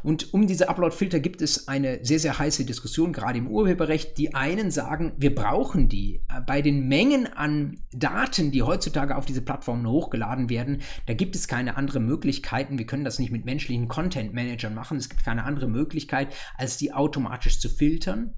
Und 0.04 0.34
um 0.34 0.48
diese 0.48 0.70
Upload-Filter 0.70 1.20
gibt 1.20 1.42
es 1.42 1.68
eine 1.68 2.04
sehr, 2.04 2.20
sehr 2.20 2.40
heiße 2.40 2.66
Diskussion, 2.66 3.14
gerade 3.14 3.38
im 3.38 3.48
Urheberrecht. 3.48 4.18
Die 4.18 4.34
einen 4.34 4.72
sagen, 4.72 5.14
wir 5.18 5.34
brauchen 5.34 5.88
die. 5.88 6.24
Äh, 6.30 6.42
bei 6.46 6.62
den 6.62 6.88
Mengen 6.88 7.28
an 7.28 7.80
Daten, 7.92 8.52
die 8.52 8.64
heutzutage 8.64 9.16
auf 9.16 9.26
diese 9.26 9.42
Plattformen 9.42 9.88
hochgeladen 9.88 10.50
werden, 10.50 10.82
da 11.06 11.14
gibt 11.14 11.36
es 11.36 11.48
keine 11.48 11.78
anderen 11.78 12.06
Möglichkeiten. 12.06 12.78
Wir 12.78 12.86
können 12.86 13.06
das 13.06 13.20
nicht 13.20 13.32
mit 13.32 13.46
menschlichen 13.46 13.88
Content-Managern 13.88 14.74
machen. 14.74 14.98
Es 14.98 15.10
gibt 15.10 15.24
keine 15.24 15.44
andere 15.44 15.68
Möglichkeit, 15.68 16.34
als 16.58 16.78
die 16.78 16.94
automatisch 16.94 17.60
zu 17.60 17.70
filtern 17.70 18.34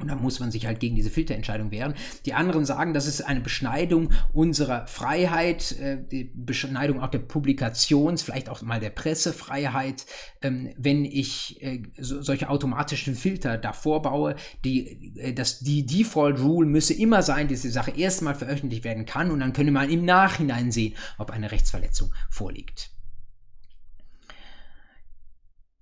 und 0.00 0.08
da 0.08 0.16
muss 0.16 0.40
man 0.40 0.50
sich 0.50 0.66
halt 0.66 0.80
gegen 0.80 0.96
diese 0.96 1.10
Filterentscheidung 1.10 1.70
wehren. 1.70 1.94
Die 2.26 2.34
anderen 2.34 2.64
sagen, 2.64 2.94
das 2.94 3.06
ist 3.06 3.20
eine 3.22 3.40
Beschneidung 3.40 4.10
unserer 4.32 4.86
Freiheit, 4.86 5.72
äh, 5.78 5.98
die 6.10 6.30
Beschneidung 6.34 7.00
auch 7.00 7.08
der 7.08 7.18
Publikations-, 7.18 8.22
vielleicht 8.22 8.48
auch 8.48 8.62
mal 8.62 8.80
der 8.80 8.90
Pressefreiheit, 8.90 10.06
ähm, 10.42 10.70
wenn 10.76 11.04
ich 11.04 11.62
äh, 11.62 11.82
so, 11.98 12.22
solche 12.22 12.48
automatischen 12.48 13.14
Filter 13.14 13.58
davor 13.58 14.02
baue. 14.02 14.36
Die, 14.64 15.16
äh, 15.18 15.32
das, 15.32 15.60
die 15.60 15.84
Default 15.84 16.40
Rule 16.40 16.66
müsse 16.66 16.94
immer 16.94 17.22
sein, 17.22 17.48
dass 17.48 17.62
die 17.62 17.68
Sache 17.68 17.92
erstmal 17.92 18.34
veröffentlicht 18.34 18.84
werden 18.84 19.06
kann 19.06 19.30
und 19.30 19.40
dann 19.40 19.52
könne 19.52 19.70
man 19.70 19.90
im 19.90 20.04
Nachhinein 20.04 20.72
sehen, 20.72 20.94
ob 21.18 21.30
eine 21.30 21.52
Rechtsverletzung 21.52 22.12
vorliegt. 22.30 22.90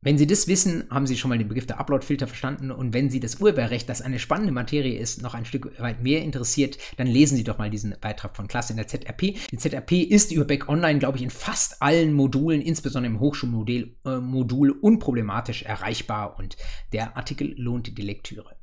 Wenn 0.01 0.17
Sie 0.17 0.29
das 0.29 0.47
wissen, 0.47 0.85
haben 0.91 1.09
Sie 1.09 1.17
schon 1.17 1.29
mal 1.29 1.39
den 1.39 1.49
Begriff 1.49 1.67
der 1.67 1.81
Upload-Filter 1.81 2.29
verstanden. 2.29 2.71
Und 2.71 2.95
wenn 2.95 3.11
Sie 3.11 3.19
das 3.19 3.41
Urheberrecht, 3.41 3.89
das 3.89 4.01
eine 4.01 4.21
spannende 4.21 4.53
Materie 4.53 4.97
ist, 4.97 5.23
noch 5.23 5.35
ein 5.35 5.45
Stück 5.45 5.73
weit 5.81 6.03
mehr 6.03 6.23
interessiert, 6.23 6.79
dann 6.99 7.09
lesen 7.09 7.37
Sie 7.37 7.43
doch 7.43 7.59
mal 7.59 7.69
diesen 7.69 7.97
Beitrag 8.01 8.37
von 8.37 8.47
Klasse 8.47 8.73
in 8.73 8.77
der 8.77 8.87
ZRP. 8.87 9.37
Die 9.51 9.57
ZRP 9.57 9.93
ist 10.03 10.31
über 10.31 10.45
Back 10.45 10.69
Online, 10.69 11.01
glaube 11.01 11.19
ich, 11.19 11.25
in 11.25 11.31
fast 11.31 11.83
allen 11.83 12.13
Modulen, 12.13 12.63
insbesondere 12.63 13.13
im 13.13 13.19
Hochschulmodul, 13.19 13.97
äh, 14.05 14.81
unproblematisch 14.81 15.65
erreichbar 15.65 16.39
und 16.39 16.57
der 16.93 17.17
Artikel 17.17 17.55
lohnt 17.57 17.99
die 17.99 18.03
Lektüre. 18.03 18.58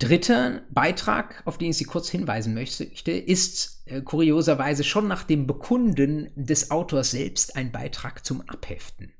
Dritter 0.00 0.62
Beitrag, 0.70 1.42
auf 1.44 1.58
den 1.58 1.72
ich 1.72 1.76
Sie 1.76 1.84
kurz 1.84 2.08
hinweisen 2.08 2.54
möchte, 2.54 2.84
ist 3.12 3.82
äh, 3.84 4.00
kurioserweise 4.00 4.82
schon 4.82 5.06
nach 5.06 5.24
dem 5.24 5.46
Bekunden 5.46 6.30
des 6.34 6.70
Autors 6.70 7.10
selbst 7.10 7.54
ein 7.54 7.70
Beitrag 7.70 8.24
zum 8.24 8.40
Abheften. 8.48 9.12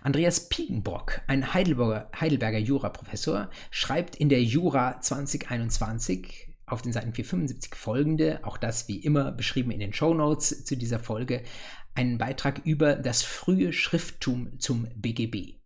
Andreas 0.00 0.48
Piegenbrock, 0.48 1.22
ein 1.26 1.52
Heidelberger, 1.52 2.08
Heidelberger 2.18 2.58
Juraprofessor, 2.58 3.50
schreibt 3.72 4.14
in 4.14 4.28
der 4.28 4.44
Jura 4.44 5.00
2021 5.00 6.54
auf 6.64 6.80
den 6.80 6.92
Seiten 6.92 7.12
475 7.12 7.74
folgende, 7.74 8.38
auch 8.44 8.58
das 8.58 8.86
wie 8.86 8.98
immer 8.98 9.32
beschrieben 9.32 9.72
in 9.72 9.80
den 9.80 9.92
Show 9.92 10.14
Notes 10.14 10.64
zu 10.64 10.76
dieser 10.76 11.00
Folge, 11.00 11.42
einen 11.96 12.18
Beitrag 12.18 12.60
über 12.64 12.94
das 12.94 13.24
frühe 13.24 13.72
Schrifttum 13.72 14.60
zum 14.60 14.86
BGB. 14.94 15.61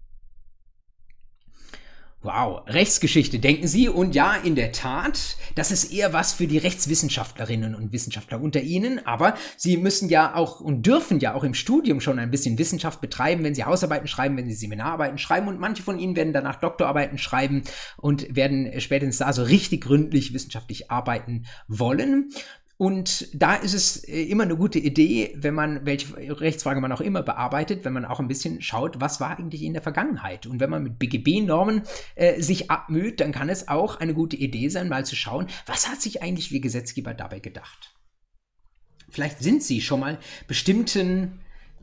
Wow, 2.23 2.63
Rechtsgeschichte, 2.67 3.39
denken 3.39 3.69
Sie? 3.69 3.89
Und 3.89 4.15
ja, 4.15 4.35
in 4.35 4.57
der 4.57 4.73
Tat, 4.73 5.37
das 5.55 5.71
ist 5.71 5.93
eher 5.93 6.13
was 6.13 6.33
für 6.33 6.47
die 6.47 6.59
Rechtswissenschaftlerinnen 6.59 7.75
und 7.75 7.93
Wissenschaftler 7.93 8.41
unter 8.41 8.63
Ihnen, 8.63 9.05
aber 9.07 9.37
Sie 9.57 9.77
müssen 9.77 10.09
ja 10.09 10.35
auch 10.35 10.61
und 10.61 10.87
dürfen 10.87 11.21
ja 11.21 11.35
auch 11.35 11.45
im 11.45 11.55
Studium 11.55 12.01
schon 12.01 12.19
ein 12.19 12.31
bisschen 12.31 12.59
Wissenschaft 12.59 13.01
betreiben, 13.01 13.45
wenn 13.45 13.55
Sie 13.55 13.65
Hausarbeiten 13.65 14.09
schreiben, 14.09 14.37
wenn 14.37 14.49
Sie 14.49 14.57
Seminararbeiten 14.57 15.19
schreiben 15.19 15.47
und 15.47 15.61
manche 15.61 15.83
von 15.83 15.99
Ihnen 15.99 16.17
werden 16.17 16.33
danach 16.33 16.57
Doktorarbeiten 16.57 17.19
schreiben 17.19 17.63
und 17.99 18.35
werden 18.35 18.81
spätestens 18.81 19.19
da 19.19 19.33
so 19.33 19.45
richtig 19.45 19.85
gründlich 19.85 20.33
wissenschaftlich 20.33 20.91
arbeiten 20.91 21.45
wollen. 21.69 22.31
Und 22.79 23.29
da 23.33 23.55
ist 23.55 23.73
es 23.73 24.05
äh, 24.05 24.23
immer 24.25 24.43
eine 24.43 24.57
gute 24.57 24.79
Idee, 24.79 25.33
wenn 25.37 25.55
man, 25.55 25.87
welche 25.87 26.15
Rechtsfrage 26.41 26.81
man 26.81 26.93
auch 26.93 27.01
immer 27.01 27.23
bearbeitet, 27.23 27.85
wenn 27.85 27.95
man 27.95 28.05
auch 28.05 28.21
ein 28.21 28.29
bisschen 28.29 28.61
schaut, 28.61 29.01
was 29.01 29.19
war 29.19 29.39
eigentlich 29.39 29.63
in 29.63 29.73
der 29.73 29.83
Vergangenheit. 29.83 30.47
Und 30.47 30.61
wenn 30.61 30.69
man 30.69 30.83
mit 30.83 30.99
BGB-Normen 30.99 31.83
äh, 32.17 32.43
sich 32.43 32.71
abmüht, 32.71 33.21
dann 33.21 33.33
kann 33.33 33.49
es 33.49 33.69
auch 33.69 33.97
eine 34.01 34.13
gute 34.13 34.37
Idee 34.37 34.69
sein, 34.69 34.89
mal 34.89 35.07
zu 35.07 35.17
schauen, 35.17 35.47
was 35.65 35.89
hat 35.89 36.03
sich 36.03 36.23
eigentlich 36.23 36.53
wie 36.53 36.61
Gesetzgeber 36.61 37.15
dabei 37.15 37.39
gedacht. 37.39 37.95
Vielleicht 39.09 39.39
sind 39.39 39.63
Sie 39.63 39.81
schon 39.81 40.01
mal 40.01 40.19
bestimmten 40.47 41.41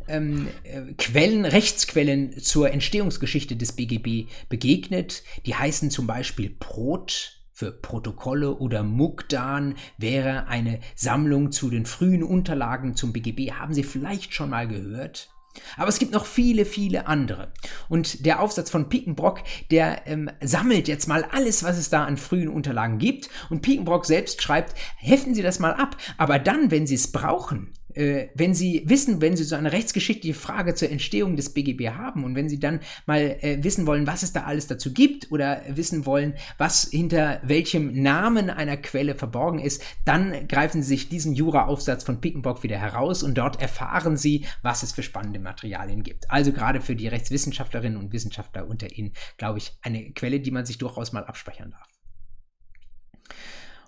ähm, 0.08 0.48
äh, 0.64 0.94
Quellen, 0.94 1.46
Rechtsquellen 1.46 2.40
zur 2.40 2.72
Entstehungsgeschichte 2.72 3.56
des 3.56 3.72
BGB 3.72 4.30
begegnet. 4.48 5.24
Die 5.48 5.56
heißen 5.56 5.90
zum 5.90 6.06
Beispiel 6.06 6.52
Brot, 6.52 7.43
für 7.54 7.72
Protokolle 7.72 8.56
oder 8.56 8.84
Mukdan 8.84 9.76
wäre 9.98 10.48
eine 10.48 10.80
Sammlung 10.96 11.52
zu 11.52 11.70
den 11.70 11.86
frühen 11.86 12.24
Unterlagen 12.24 12.96
zum 12.96 13.14
BGB. 13.14 13.52
Haben 13.52 13.74
Sie 13.74 13.84
vielleicht 13.84 14.34
schon 14.34 14.50
mal 14.50 14.68
gehört? 14.68 15.30
Aber 15.78 15.90
es 15.90 16.00
gibt 16.00 16.14
noch 16.14 16.26
viele, 16.26 16.66
viele 16.66 17.06
andere. 17.06 17.54
Und 17.90 18.26
der 18.26 18.42
Aufsatz 18.42 18.72
von 18.72 18.90
Piekenbrock, 18.90 19.44
der 19.70 20.08
ähm, 20.08 20.32
sammelt 20.42 20.88
jetzt 20.88 21.08
mal 21.08 21.26
alles, 21.26 21.64
was 21.64 21.78
es 21.78 21.92
da 21.92 22.06
an 22.06 22.18
frühen 22.18 22.50
Unterlagen 22.50 22.98
gibt. 22.98 23.30
Und 23.52 23.62
Piekenbrock 23.62 24.06
selbst 24.06 24.42
schreibt, 24.42 24.74
heften 24.98 25.36
Sie 25.36 25.44
das 25.44 25.60
mal 25.60 25.74
ab. 25.74 25.98
Aber 26.18 26.40
dann, 26.40 26.72
wenn 26.72 26.88
Sie 26.88 26.96
es 26.96 27.12
brauchen, 27.12 27.72
wenn 27.96 28.54
Sie 28.54 28.84
wissen, 28.86 29.22
wenn 29.22 29.36
Sie 29.36 29.44
so 29.44 29.56
eine 29.56 29.72
rechtsgeschichtliche 29.72 30.38
Frage 30.38 30.76
zur 30.76 30.90
Entstehung 30.90 31.36
des 31.36 31.54
BGB 31.54 31.90
haben 31.90 32.24
und 32.24 32.36
wenn 32.36 32.50
Sie 32.50 32.60
dann 32.60 32.80
mal 33.06 33.38
äh, 33.42 33.64
wissen 33.64 33.88
wollen, 33.88 34.08
was 34.08 34.24
es 34.24 34.34
da 34.34 34.44
alles 34.44 34.68
dazu 34.68 34.94
gibt 34.94 35.32
oder 35.32 35.62
wissen 35.70 36.06
wollen, 36.06 36.36
was 36.58 36.90
hinter 36.90 37.42
welchem 37.44 38.02
Namen 38.02 38.50
einer 38.50 38.78
Quelle 38.78 39.16
verborgen 39.16 39.60
ist, 39.60 39.84
dann 40.06 40.48
greifen 40.48 40.82
Sie 40.82 40.90
sich 40.90 41.10
diesen 41.10 41.34
Jura-Aufsatz 41.34 42.04
von 42.04 42.22
Pickenbock 42.22 42.64
wieder 42.64 42.78
heraus 42.78 43.24
und 43.24 43.38
dort 43.38 43.62
erfahren 43.62 44.18
Sie, 44.18 44.46
was 44.62 44.84
es 44.84 44.92
für 44.92 45.04
spannende 45.04 45.40
Materialien 45.40 46.04
gibt. 46.04 46.30
Also 46.30 46.52
gerade 46.52 46.82
für 46.82 46.96
die 46.96 47.08
Rechtswissenschaftlerinnen 47.08 47.98
und 47.98 48.14
Wissenschaftler 48.14 48.68
unter 48.68 48.92
Ihnen, 48.92 49.14
glaube 49.38 49.60
ich, 49.60 49.78
eine 49.82 50.12
Quelle, 50.14 50.40
die 50.40 50.52
man 50.52 50.66
sich 50.66 50.78
durchaus 50.78 51.12
mal 51.14 51.26
abspeichern 51.26 51.72
darf. 51.72 51.88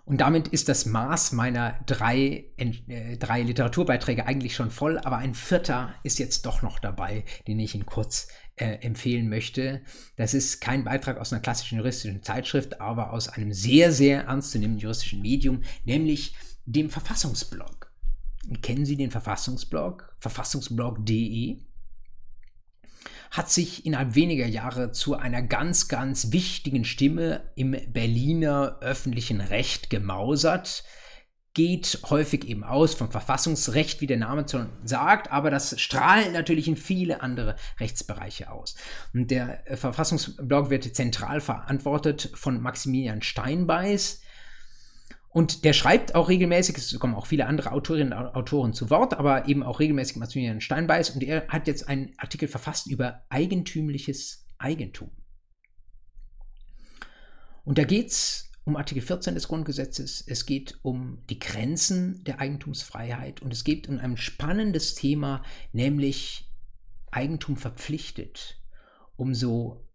Und 0.05 0.21
damit 0.21 0.47
ist 0.49 0.69
das 0.69 0.85
Maß 0.85 1.31
meiner 1.31 1.79
drei, 1.87 2.45
äh, 2.57 3.17
drei 3.17 3.41
Literaturbeiträge 3.41 4.27
eigentlich 4.27 4.55
schon 4.55 4.69
voll, 4.69 4.99
aber 4.99 5.17
ein 5.17 5.33
vierter 5.33 5.95
ist 6.03 6.19
jetzt 6.19 6.45
doch 6.45 6.61
noch 6.61 6.77
dabei, 6.77 7.25
den 7.47 7.59
ich 7.59 7.73
Ihnen 7.73 7.87
kurz 7.87 8.27
äh, 8.55 8.75
empfehlen 8.81 9.29
möchte. 9.29 9.81
Das 10.15 10.35
ist 10.35 10.61
kein 10.61 10.83
Beitrag 10.83 11.17
aus 11.17 11.33
einer 11.33 11.41
klassischen 11.41 11.79
juristischen 11.79 12.21
Zeitschrift, 12.21 12.79
aber 12.79 13.13
aus 13.13 13.29
einem 13.29 13.51
sehr, 13.51 13.91
sehr 13.91 14.25
ernstzunehmenden 14.25 14.81
juristischen 14.81 15.21
Medium, 15.23 15.63
nämlich 15.85 16.35
dem 16.65 16.91
Verfassungsblog. 16.91 17.91
Kennen 18.61 18.85
Sie 18.85 18.97
den 18.97 19.09
Verfassungsblog? 19.09 20.15
Verfassungsblog.de? 20.19 21.64
Hat 23.31 23.49
sich 23.49 23.85
innerhalb 23.85 24.15
weniger 24.15 24.47
Jahre 24.47 24.91
zu 24.91 25.15
einer 25.15 25.41
ganz, 25.41 25.87
ganz 25.87 26.31
wichtigen 26.31 26.85
Stimme 26.85 27.51
im 27.55 27.75
Berliner 27.91 28.77
öffentlichen 28.81 29.41
Recht 29.41 29.89
gemausert. 29.89 30.83
Geht 31.53 31.99
häufig 32.09 32.45
eben 32.49 32.65
aus 32.65 32.95
vom 32.95 33.11
Verfassungsrecht, 33.11 34.01
wie 34.01 34.07
der 34.07 34.17
Name 34.17 34.45
schon 34.49 34.69
sagt, 34.83 35.31
aber 35.31 35.49
das 35.49 35.79
strahlt 35.79 36.33
natürlich 36.33 36.67
in 36.67 36.75
viele 36.75 37.21
andere 37.21 37.55
Rechtsbereiche 37.79 38.51
aus. 38.51 38.75
Und 39.13 39.31
der 39.31 39.63
Verfassungsblog 39.75 40.69
wird 40.69 40.95
zentral 40.95 41.39
verantwortet 41.39 42.29
von 42.33 42.61
Maximilian 42.61 43.21
Steinbeiß, 43.21 44.21
und 45.35 45.65
der 45.65 45.73
schreibt 45.73 46.15
auch 46.15 46.29
regelmäßig, 46.29 46.77
es 46.77 46.97
kommen 46.97 47.13
auch 47.13 47.25
viele 47.25 47.47
andere 47.47 47.73
Autorinnen 47.73 48.17
und 48.17 48.35
Autoren 48.35 48.71
zu 48.71 48.89
Wort, 48.89 49.15
aber 49.15 49.49
eben 49.49 49.63
auch 49.63 49.81
regelmäßig 49.81 50.15
Maximilian 50.15 50.61
Steinbeiß. 50.61 51.09
Und 51.09 51.23
er 51.23 51.45
hat 51.49 51.67
jetzt 51.67 51.89
einen 51.89 52.13
Artikel 52.15 52.47
verfasst 52.47 52.87
über 52.87 53.25
eigentümliches 53.27 54.47
Eigentum. 54.59 55.11
Und 57.65 57.77
da 57.77 57.83
geht 57.83 58.11
es 58.11 58.49
um 58.63 58.77
Artikel 58.77 59.03
14 59.03 59.35
des 59.35 59.49
Grundgesetzes, 59.49 60.23
es 60.25 60.45
geht 60.45 60.79
um 60.83 61.21
die 61.29 61.39
Grenzen 61.39 62.23
der 62.23 62.39
Eigentumsfreiheit 62.39 63.41
und 63.41 63.51
es 63.51 63.65
geht 63.65 63.89
um 63.89 63.99
ein 63.99 64.15
spannendes 64.15 64.95
Thema, 64.95 65.43
nämlich 65.73 66.49
Eigentum 67.11 67.57
verpflichtet, 67.57 68.63
um 69.17 69.35
so 69.35 69.85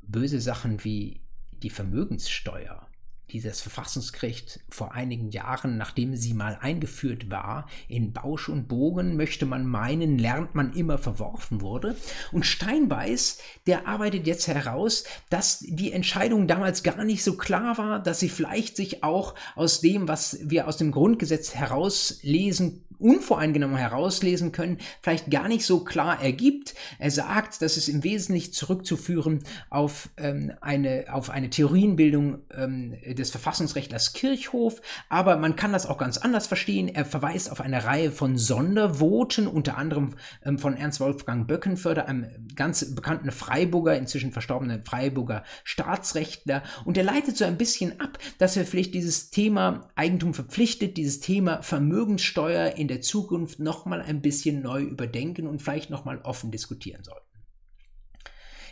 böse 0.00 0.40
Sachen 0.40 0.82
wie 0.82 1.26
die 1.62 1.68
Vermögenssteuer 1.68 2.88
die 3.34 3.40
das 3.40 3.60
Verfassungsgericht 3.60 4.60
vor 4.70 4.92
einigen 4.92 5.30
Jahren, 5.30 5.76
nachdem 5.76 6.14
sie 6.14 6.34
mal 6.34 6.56
eingeführt 6.60 7.30
war, 7.30 7.66
in 7.88 8.12
Bausch 8.12 8.48
und 8.48 8.68
Bogen, 8.68 9.16
möchte 9.16 9.44
man 9.44 9.66
meinen, 9.66 10.18
lernt 10.18 10.54
man 10.54 10.72
immer 10.72 10.98
verworfen 10.98 11.60
wurde. 11.60 11.96
Und 12.30 12.46
Steinbeiß, 12.46 13.38
der 13.66 13.88
arbeitet 13.88 14.28
jetzt 14.28 14.46
heraus, 14.46 15.02
dass 15.30 15.58
die 15.58 15.92
Entscheidung 15.92 16.46
damals 16.46 16.84
gar 16.84 17.02
nicht 17.02 17.24
so 17.24 17.36
klar 17.36 17.76
war, 17.76 18.00
dass 18.00 18.20
sie 18.20 18.28
vielleicht 18.28 18.76
sich 18.76 19.02
auch 19.02 19.34
aus 19.56 19.80
dem, 19.80 20.06
was 20.06 20.38
wir 20.40 20.68
aus 20.68 20.76
dem 20.76 20.92
Grundgesetz 20.92 21.56
herauslesen 21.56 22.84
unvoreingenommen 23.04 23.76
herauslesen 23.76 24.50
können, 24.50 24.78
vielleicht 25.02 25.30
gar 25.30 25.46
nicht 25.46 25.66
so 25.66 25.84
klar 25.84 26.22
ergibt. 26.22 26.74
Er 26.98 27.10
sagt, 27.10 27.60
dass 27.60 27.76
es 27.76 27.88
im 27.88 28.02
Wesentlichen 28.02 28.52
zurückzuführen 28.52 29.44
auf, 29.68 30.08
ähm, 30.16 30.52
eine, 30.62 31.04
auf 31.10 31.28
eine 31.28 31.50
Theorienbildung 31.50 32.38
ähm, 32.56 32.96
des 33.06 33.30
Verfassungsrechtlers 33.30 34.14
Kirchhof, 34.14 34.80
aber 35.10 35.36
man 35.36 35.54
kann 35.54 35.72
das 35.72 35.86
auch 35.86 35.98
ganz 35.98 36.16
anders 36.16 36.46
verstehen. 36.46 36.88
Er 36.88 37.04
verweist 37.04 37.52
auf 37.52 37.60
eine 37.60 37.84
Reihe 37.84 38.10
von 38.10 38.38
Sondervoten, 38.38 39.46
unter 39.46 39.76
anderem 39.76 40.14
ähm, 40.42 40.58
von 40.58 40.74
Ernst 40.74 41.00
Wolfgang 41.00 41.46
Böckenförder, 41.46 42.08
einem 42.08 42.26
ganz 42.56 42.94
bekannten 42.94 43.30
Freiburger, 43.30 43.98
inzwischen 43.98 44.32
verstorbenen 44.32 44.82
Freiburger 44.82 45.44
Staatsrechtler, 45.64 46.62
und 46.86 46.96
er 46.96 47.04
leitet 47.04 47.36
so 47.36 47.44
ein 47.44 47.58
bisschen 47.58 48.00
ab, 48.00 48.18
dass 48.38 48.56
er 48.56 48.64
vielleicht 48.64 48.94
dieses 48.94 49.30
Thema 49.30 49.90
Eigentum 49.94 50.32
verpflichtet, 50.32 50.96
dieses 50.96 51.20
Thema 51.20 51.62
Vermögenssteuer 51.62 52.76
in 52.76 52.88
der 52.88 52.93
Zukunft 53.00 53.58
noch 53.58 53.86
mal 53.86 54.02
ein 54.02 54.22
bisschen 54.22 54.62
neu 54.62 54.82
überdenken 54.82 55.46
und 55.46 55.62
vielleicht 55.62 55.90
noch 55.90 56.04
mal 56.04 56.20
offen 56.22 56.50
diskutieren 56.50 57.04
sollten. 57.04 57.34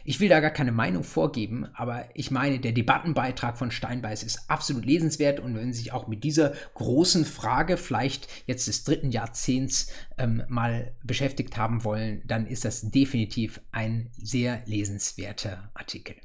Ich 0.04 0.18
will 0.18 0.28
da 0.28 0.40
gar 0.40 0.50
keine 0.50 0.72
Meinung 0.72 1.04
vorgeben, 1.04 1.66
aber 1.74 2.08
ich 2.14 2.30
meine, 2.30 2.58
der 2.58 2.72
Debattenbeitrag 2.72 3.56
von 3.56 3.70
Steinbeiß 3.70 4.24
ist 4.24 4.50
absolut 4.50 4.84
lesenswert 4.84 5.38
und 5.38 5.54
wenn 5.54 5.72
Sie 5.72 5.80
sich 5.80 5.92
auch 5.92 6.08
mit 6.08 6.24
dieser 6.24 6.54
großen 6.74 7.24
Frage 7.24 7.76
vielleicht 7.76 8.28
jetzt 8.46 8.66
des 8.66 8.82
dritten 8.82 9.10
Jahrzehnts 9.10 9.92
ähm, 10.18 10.42
mal 10.48 10.96
beschäftigt 11.04 11.56
haben 11.56 11.84
wollen, 11.84 12.22
dann 12.26 12.46
ist 12.46 12.64
das 12.64 12.90
definitiv 12.90 13.60
ein 13.70 14.10
sehr 14.16 14.62
lesenswerter 14.66 15.70
Artikel. 15.74 16.16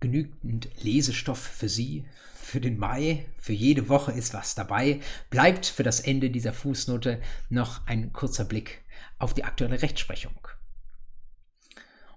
Genügend 0.00 0.70
Lesestoff 0.82 1.38
für 1.38 1.68
Sie, 1.68 2.06
für 2.50 2.60
den 2.60 2.78
Mai, 2.78 3.26
für 3.38 3.52
jede 3.52 3.88
Woche 3.88 4.12
ist 4.12 4.34
was 4.34 4.54
dabei. 4.54 5.00
Bleibt 5.30 5.66
für 5.66 5.84
das 5.84 6.00
Ende 6.00 6.30
dieser 6.30 6.52
Fußnote 6.52 7.20
noch 7.48 7.86
ein 7.86 8.12
kurzer 8.12 8.44
Blick 8.44 8.82
auf 9.18 9.34
die 9.34 9.44
aktuelle 9.44 9.80
Rechtsprechung. 9.80 10.34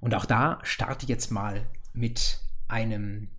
Und 0.02 0.15
auch 0.15 0.26
da 0.26 0.60
starte 0.63 1.06
ich 1.06 1.10
jetzt 1.10 1.32
mal 1.32 1.67
mit 1.93 2.39
einem 2.67 3.30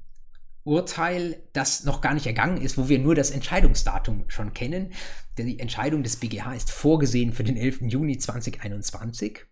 Urteil, 0.62 1.42
das 1.52 1.84
noch 1.84 2.00
gar 2.00 2.14
nicht 2.14 2.26
ergangen 2.26 2.62
ist, 2.62 2.78
wo 2.78 2.88
wir 2.88 2.98
nur 2.98 3.14
das 3.14 3.30
Entscheidungsdatum 3.30 4.24
schon 4.28 4.54
kennen. 4.54 4.92
Die 5.36 5.58
Entscheidung 5.58 6.02
des 6.02 6.16
BGH 6.16 6.54
ist 6.54 6.70
vorgesehen 6.70 7.32
für 7.32 7.44
den 7.44 7.56
11. 7.56 7.82
Juni 7.82 8.16
2021. 8.18 9.44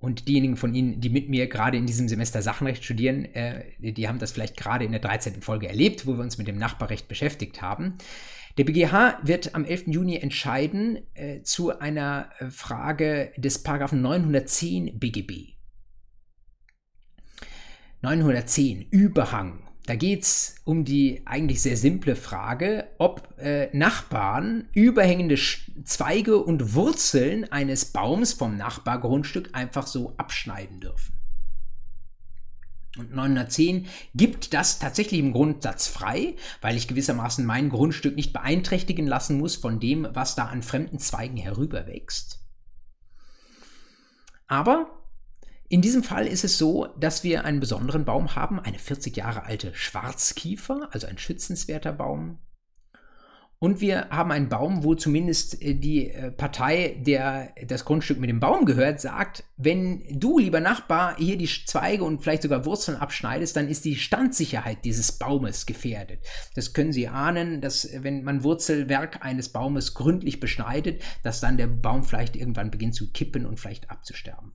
Und 0.00 0.28
diejenigen 0.28 0.56
von 0.56 0.74
Ihnen, 0.74 1.00
die 1.00 1.08
mit 1.08 1.28
mir 1.28 1.48
gerade 1.48 1.76
in 1.76 1.86
diesem 1.86 2.08
Semester 2.08 2.40
Sachenrecht 2.40 2.84
studieren, 2.84 3.24
äh, 3.34 3.64
die 3.78 4.08
haben 4.08 4.18
das 4.18 4.32
vielleicht 4.32 4.56
gerade 4.56 4.84
in 4.84 4.92
der 4.92 5.00
13. 5.00 5.42
Folge 5.42 5.68
erlebt, 5.68 6.06
wo 6.06 6.14
wir 6.14 6.22
uns 6.22 6.38
mit 6.38 6.46
dem 6.46 6.58
Nachbarrecht 6.58 7.08
beschäftigt 7.08 7.62
haben. 7.62 7.98
Der 8.58 8.64
BGH 8.64 9.20
wird 9.22 9.54
am 9.54 9.64
11. 9.64 9.88
Juni 9.88 10.16
entscheiden 10.16 10.98
äh, 11.14 11.42
zu 11.42 11.78
einer 11.78 12.30
äh, 12.38 12.50
Frage 12.50 13.32
des 13.36 13.62
Paragraphen 13.62 14.00
910 14.02 14.98
BGB. 14.98 15.54
910 18.02 18.88
Überhang 18.90 19.67
da 19.88 19.94
geht 19.94 20.24
es 20.24 20.56
um 20.64 20.84
die 20.84 21.22
eigentlich 21.24 21.62
sehr 21.62 21.78
simple 21.78 22.14
Frage, 22.14 22.88
ob 22.98 23.38
äh, 23.38 23.74
Nachbarn 23.74 24.68
überhängende 24.74 25.36
Zweige 25.84 26.36
und 26.36 26.74
Wurzeln 26.74 27.50
eines 27.50 27.86
Baums 27.86 28.34
vom 28.34 28.58
Nachbargrundstück 28.58 29.48
einfach 29.54 29.86
so 29.86 30.12
abschneiden 30.18 30.80
dürfen. 30.80 31.14
Und 32.98 33.14
910 33.14 33.86
gibt 34.14 34.52
das 34.52 34.78
tatsächlich 34.78 35.20
im 35.20 35.32
Grundsatz 35.32 35.86
frei, 35.86 36.34
weil 36.60 36.76
ich 36.76 36.86
gewissermaßen 36.86 37.46
mein 37.46 37.70
Grundstück 37.70 38.14
nicht 38.14 38.34
beeinträchtigen 38.34 39.06
lassen 39.06 39.38
muss 39.38 39.56
von 39.56 39.80
dem, 39.80 40.06
was 40.12 40.34
da 40.34 40.46
an 40.46 40.62
fremden 40.62 40.98
Zweigen 40.98 41.38
herüberwächst. 41.38 42.44
Aber 44.48 44.97
in 45.70 45.82
diesem 45.82 46.02
Fall 46.02 46.26
ist 46.26 46.44
es 46.44 46.56
so, 46.56 46.86
dass 46.98 47.24
wir 47.24 47.44
einen 47.44 47.60
besonderen 47.60 48.06
Baum 48.06 48.34
haben, 48.34 48.58
eine 48.58 48.78
40 48.78 49.14
Jahre 49.16 49.44
alte 49.44 49.74
Schwarzkiefer, 49.74 50.88
also 50.92 51.06
ein 51.06 51.18
schützenswerter 51.18 51.92
Baum. 51.92 52.38
Und 53.60 53.80
wir 53.80 54.08
haben 54.10 54.30
einen 54.30 54.48
Baum, 54.48 54.84
wo 54.84 54.94
zumindest 54.94 55.60
äh, 55.60 55.74
die 55.74 56.10
äh, 56.10 56.30
Partei, 56.30 56.96
der 57.04 57.52
das 57.66 57.84
Grundstück 57.84 58.20
mit 58.20 58.30
dem 58.30 58.38
Baum 58.38 58.66
gehört, 58.66 59.00
sagt, 59.00 59.42
wenn 59.56 60.04
du, 60.10 60.38
lieber 60.38 60.60
Nachbar, 60.60 61.16
hier 61.18 61.36
die 61.36 61.48
Zweige 61.66 62.04
und 62.04 62.22
vielleicht 62.22 62.44
sogar 62.44 62.64
Wurzeln 62.64 62.96
abschneidest, 62.96 63.56
dann 63.56 63.68
ist 63.68 63.84
die 63.84 63.96
Standsicherheit 63.96 64.84
dieses 64.84 65.18
Baumes 65.18 65.66
gefährdet. 65.66 66.20
Das 66.54 66.72
können 66.72 66.92
Sie 66.92 67.08
ahnen, 67.08 67.60
dass 67.60 67.88
wenn 67.92 68.22
man 68.22 68.44
Wurzelwerk 68.44 69.24
eines 69.24 69.48
Baumes 69.48 69.94
gründlich 69.94 70.38
beschneidet, 70.38 71.02
dass 71.24 71.40
dann 71.40 71.56
der 71.56 71.66
Baum 71.66 72.04
vielleicht 72.04 72.36
irgendwann 72.36 72.70
beginnt 72.70 72.94
zu 72.94 73.10
kippen 73.10 73.44
und 73.44 73.58
vielleicht 73.58 73.90
abzusterben. 73.90 74.52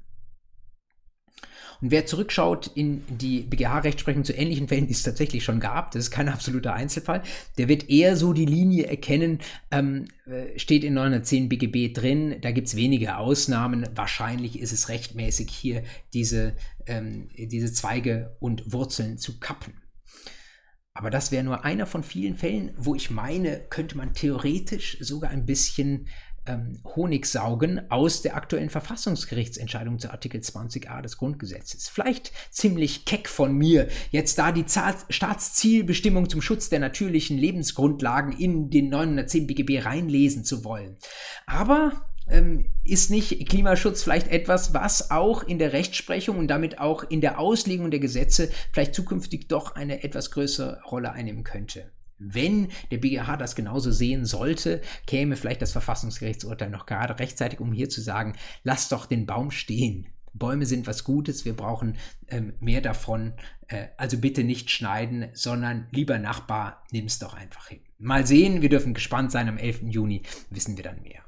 Und 1.82 1.92
wer 1.92 2.06
zurückschaut 2.06 2.72
in 2.76 3.04
die 3.08 3.42
BGH-Rechtsprechung 3.42 4.24
zu 4.24 4.34
ähnlichen 4.34 4.68
Fällen, 4.68 4.88
die 4.88 4.94
es 4.94 5.04
tatsächlich 5.04 5.44
schon 5.44 5.60
gab, 5.60 5.92
das 5.92 6.06
ist 6.06 6.12
kein 6.12 6.30
absoluter 6.30 6.74
Einzelfall, 6.74 7.24
der 7.58 7.68
wird 7.68 7.90
eher 7.90 8.16
so 8.16 8.34
die 8.34 8.46
Linie 8.46 8.86
erkennen, 8.88 9.40
ähm, 9.72 10.06
äh, 10.26 10.58
steht 10.58 10.84
in 10.84 10.94
910 10.94 11.50
BGB 11.50 11.94
drin, 11.94 12.38
da 12.42 12.52
gibt 12.52 12.68
es 12.68 12.76
wenige 12.76 13.18
Ausnahmen. 13.18 13.88
Wahrscheinlich 13.96 14.60
ist 14.60 14.72
es 14.72 14.90
rechtmäßig, 14.90 15.50
hier 15.50 15.84
diese, 16.14 16.56
ähm, 16.86 17.30
diese 17.38 17.72
Zweige 17.74 18.36
und 18.40 18.72
Wurzeln 18.72 19.18
zu 19.18 19.40
kappen. 19.40 19.74
Aber 20.96 21.10
das 21.10 21.32
wäre 21.32 21.44
nur 21.44 21.66
einer 21.66 21.88
von 21.88 22.04
vielen 22.04 22.38
Fällen, 22.38 22.72
wo 22.78 22.94
ich 22.94 23.10
meine, 23.10 23.60
könnte 23.70 23.98
man 23.98 24.14
theoretisch 24.14 24.98
sogar 25.00 25.32
ein 25.32 25.46
bisschen 25.46 26.08
ähm, 26.46 26.80
Honigsaugen 26.96 27.90
aus 27.90 28.22
der 28.22 28.36
aktuellen 28.36 28.70
Verfassungsgerichtsentscheidung 28.70 30.00
zu 30.00 30.12
Artikel 30.12 30.42
20a 30.42 31.02
des 31.02 31.18
Grundgesetzes. 31.18 31.90
Vielleicht 31.90 32.32
ziemlich 32.52 33.06
keck 33.06 33.30
von 33.30 33.54
mir, 33.54 33.88
jetzt 34.12 34.38
da 34.38 34.52
die 34.52 34.66
Staatszielbestimmung 34.68 36.30
zum 36.30 36.42
Schutz 36.42 36.70
der 36.70 36.80
natürlichen 36.80 37.38
Lebensgrundlagen 37.38 38.34
in 38.34 38.70
den 38.70 38.90
910 38.90 39.48
BGB 39.48 39.86
reinlesen 39.86 40.44
zu 40.44 40.64
wollen. 40.64 40.98
Aber 41.46 42.08
ähm, 42.30 42.72
ist 42.84 43.10
nicht 43.10 43.48
Klimaschutz 43.50 44.04
vielleicht 44.04 44.28
etwas, 44.30 44.74
was 44.74 45.12
auch 45.12 45.44
in 45.44 45.60
der 45.60 45.74
Rechtsprechung 45.74 46.38
und 46.38 46.48
damit 46.48 46.80
auch 46.80 47.04
in 47.04 47.22
der 47.22 47.40
Auslegung 47.40 47.92
der 47.92 48.00
Gesetze 48.00 48.50
vielleicht 48.72 48.96
zukünftig 48.96 49.48
doch 49.48 49.76
eine 49.76 50.04
etwas 50.04 50.32
größere 50.32 50.82
Rolle 50.90 51.12
einnehmen 51.12 51.44
könnte? 51.44 51.92
Wenn 52.20 52.70
der 52.92 52.98
BGH 52.98 53.38
das 53.38 53.56
genauso 53.56 53.92
sehen 53.92 54.26
sollte, 54.26 54.82
käme 55.08 55.36
vielleicht 55.36 55.62
das 55.62 55.72
Verfassungsgerichtsurteil 55.72 56.70
noch 56.70 56.86
gerade 56.86 57.20
rechtzeitig, 57.20 57.60
um 57.60 57.74
hier 57.74 57.90
zu 57.90 58.02
sagen, 58.02 58.34
lass 58.64 58.90
doch 58.90 59.06
den 59.06 59.26
Baum 59.26 59.52
stehen. 59.52 60.08
Bäume 60.34 60.66
sind 60.66 60.88
was 60.88 61.04
Gutes, 61.04 61.46
wir 61.46 61.56
brauchen 61.56 61.98
ähm, 62.28 62.54
mehr 62.60 62.82
davon. 62.82 63.34
Äh, 63.68 63.88
also 63.98 64.18
bitte 64.18 64.44
nicht 64.44 64.72
schneiden, 64.72 65.30
sondern 65.34 65.88
lieber 65.92 66.18
Nachbar, 66.18 66.84
nimm 66.92 67.06
es 67.06 67.20
doch 67.20 67.36
einfach 67.36 67.68
hin. 67.68 67.82
Mal 68.00 68.26
sehen, 68.26 68.62
wir 68.62 68.70
dürfen 68.70 68.94
gespannt 68.94 69.32
sein. 69.32 69.48
Am 69.48 69.58
11. 69.58 69.84
Juni 69.84 70.24
wissen 70.50 70.76
wir 70.76 70.84
dann 70.84 71.02
mehr. 71.04 71.22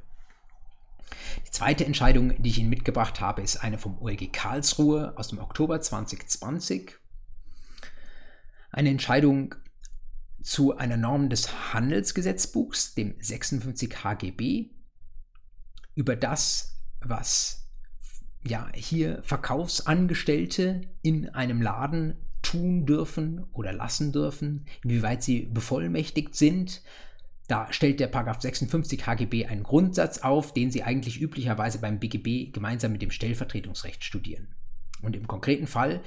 Die 1.45 1.51
zweite 1.51 1.85
Entscheidung, 1.85 2.41
die 2.41 2.49
ich 2.49 2.59
Ihnen 2.59 2.69
mitgebracht 2.69 3.21
habe, 3.21 3.41
ist 3.41 3.57
eine 3.57 3.77
vom 3.77 3.97
OLG 3.99 4.31
Karlsruhe 4.31 5.13
aus 5.17 5.27
dem 5.27 5.39
Oktober 5.39 5.79
2020. 5.79 6.97
Eine 8.71 8.89
Entscheidung 8.89 9.55
zu 10.45 10.77
einer 10.77 10.95
Norm 10.95 11.29
des 11.29 11.73
Handelsgesetzbuchs, 11.73 12.93
dem 12.93 13.15
56 13.19 14.03
HGB, 14.03 14.69
über 15.95 16.15
das, 16.15 16.77
was 17.01 17.67
ja 18.43 18.69
hier 18.75 19.23
Verkaufsangestellte 19.23 20.81
in 21.01 21.29
einem 21.29 21.63
Laden 21.63 22.17
tun 22.43 22.85
dürfen 22.85 23.43
oder 23.53 23.73
lassen 23.73 24.11
dürfen, 24.11 24.67
inwieweit 24.83 25.23
sie 25.23 25.47
bevollmächtigt 25.47 26.35
sind. 26.35 26.83
Da 27.47 27.73
stellt 27.73 27.99
der 27.99 28.07
Paragraph 28.07 28.41
56 28.41 29.07
HGB 29.07 29.47
einen 29.47 29.63
Grundsatz 29.63 30.19
auf, 30.19 30.53
den 30.53 30.69
sie 30.69 30.83
eigentlich 30.83 31.19
üblicherweise 31.19 31.79
beim 31.79 31.99
BGB 31.99 32.53
gemeinsam 32.53 32.91
mit 32.91 33.01
dem 33.01 33.11
Stellvertretungsrecht 33.11 34.03
studieren. 34.03 34.53
Und 35.05 35.15
im 35.15 35.27
konkreten 35.27 35.67
Fall 35.67 36.01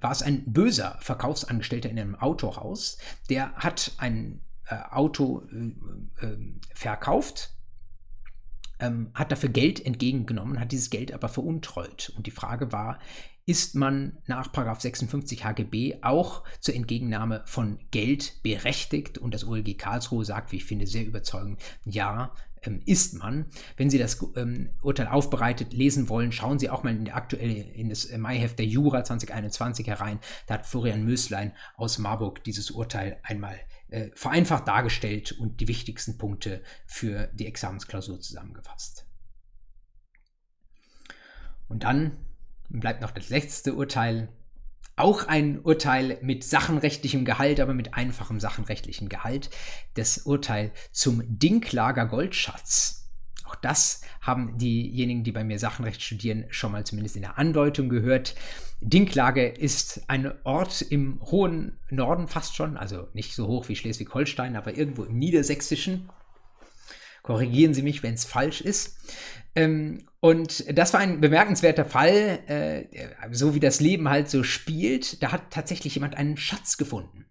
war 0.00 0.12
es 0.12 0.22
ein 0.22 0.44
böser 0.52 0.98
Verkaufsangestellter 1.00 1.90
in 1.90 1.98
einem 1.98 2.14
Autohaus, 2.14 2.98
der 3.30 3.52
hat 3.54 3.92
ein 3.98 4.40
äh, 4.66 4.76
Auto 4.90 5.42
äh, 5.50 6.26
äh, 6.26 6.38
verkauft, 6.74 7.54
ähm, 8.78 9.10
hat 9.14 9.32
dafür 9.32 9.48
Geld 9.48 9.84
entgegengenommen, 9.84 10.60
hat 10.60 10.72
dieses 10.72 10.90
Geld 10.90 11.12
aber 11.12 11.28
veruntreut. 11.28 12.12
Und 12.16 12.26
die 12.26 12.32
Frage 12.32 12.72
war, 12.72 12.98
ist 13.44 13.74
man 13.74 14.18
nach 14.26 14.52
56 14.52 15.44
HGB 15.44 15.98
auch 16.02 16.44
zur 16.60 16.74
Entgegennahme 16.74 17.42
von 17.46 17.78
Geld 17.90 18.42
berechtigt? 18.42 19.18
Und 19.18 19.34
das 19.34 19.46
OLG 19.46 19.76
Karlsruhe 19.76 20.24
sagt, 20.24 20.52
wie 20.52 20.56
ich 20.56 20.64
finde, 20.64 20.86
sehr 20.86 21.04
überzeugend, 21.04 21.60
ja, 21.84 22.32
ähm, 22.32 22.51
ist 22.86 23.14
man. 23.14 23.46
Wenn 23.76 23.90
Sie 23.90 23.98
das 23.98 24.24
ähm, 24.36 24.70
Urteil 24.82 25.08
aufbereitet 25.08 25.72
lesen 25.72 26.08
wollen, 26.08 26.32
schauen 26.32 26.58
Sie 26.58 26.70
auch 26.70 26.82
mal 26.82 26.94
in, 26.94 27.10
aktuelle, 27.10 27.52
in 27.52 27.88
das 27.88 28.04
äh, 28.04 28.18
Maiheft 28.18 28.58
der 28.58 28.66
Jura 28.66 29.04
2021 29.04 29.86
herein. 29.86 30.20
Da 30.46 30.54
hat 30.54 30.66
Florian 30.66 31.04
Möslein 31.04 31.52
aus 31.76 31.98
Marburg 31.98 32.44
dieses 32.44 32.70
Urteil 32.70 33.18
einmal 33.22 33.58
äh, 33.88 34.10
vereinfacht 34.14 34.68
dargestellt 34.68 35.32
und 35.32 35.60
die 35.60 35.68
wichtigsten 35.68 36.18
Punkte 36.18 36.62
für 36.86 37.28
die 37.34 37.46
Examensklausur 37.46 38.20
zusammengefasst. 38.20 39.06
Und 41.68 41.84
dann 41.84 42.16
bleibt 42.68 43.00
noch 43.00 43.10
das 43.10 43.30
letzte 43.30 43.74
Urteil. 43.74 44.28
Auch 44.96 45.26
ein 45.26 45.60
Urteil 45.60 46.18
mit 46.22 46.44
sachenrechtlichem 46.44 47.24
Gehalt, 47.24 47.60
aber 47.60 47.72
mit 47.72 47.94
einfachem 47.94 48.40
sachenrechtlichem 48.40 49.08
Gehalt. 49.08 49.50
Das 49.94 50.18
Urteil 50.18 50.72
zum 50.90 51.22
Dinklager 51.26 52.06
Goldschatz. 52.06 53.10
Auch 53.44 53.56
das 53.56 54.02
haben 54.20 54.56
diejenigen, 54.58 55.24
die 55.24 55.32
bei 55.32 55.44
mir 55.44 55.58
Sachenrecht 55.58 56.02
studieren, 56.02 56.44
schon 56.50 56.72
mal 56.72 56.84
zumindest 56.84 57.16
in 57.16 57.22
der 57.22 57.38
Andeutung 57.38 57.88
gehört. 57.88 58.34
Dinklage 58.80 59.46
ist 59.46 60.02
ein 60.08 60.32
Ort 60.44 60.82
im 60.82 61.20
hohen 61.22 61.78
Norden 61.90 62.28
fast 62.28 62.56
schon, 62.56 62.76
also 62.76 63.08
nicht 63.12 63.34
so 63.34 63.46
hoch 63.46 63.68
wie 63.68 63.76
Schleswig-Holstein, 63.76 64.56
aber 64.56 64.76
irgendwo 64.76 65.04
im 65.04 65.18
Niedersächsischen. 65.18 66.08
Korrigieren 67.22 67.74
Sie 67.74 67.82
mich, 67.82 68.02
wenn 68.02 68.14
es 68.14 68.24
falsch 68.24 68.60
ist. 68.60 68.98
Ähm, 69.54 70.06
und 70.20 70.64
das 70.76 70.92
war 70.92 71.00
ein 71.00 71.20
bemerkenswerter 71.20 71.84
Fall, 71.84 72.40
äh, 72.46 72.84
so 73.32 73.54
wie 73.54 73.60
das 73.60 73.80
Leben 73.80 74.08
halt 74.08 74.30
so 74.30 74.42
spielt. 74.42 75.22
Da 75.22 75.32
hat 75.32 75.50
tatsächlich 75.50 75.94
jemand 75.94 76.16
einen 76.16 76.36
Schatz 76.36 76.76
gefunden. 76.76 77.26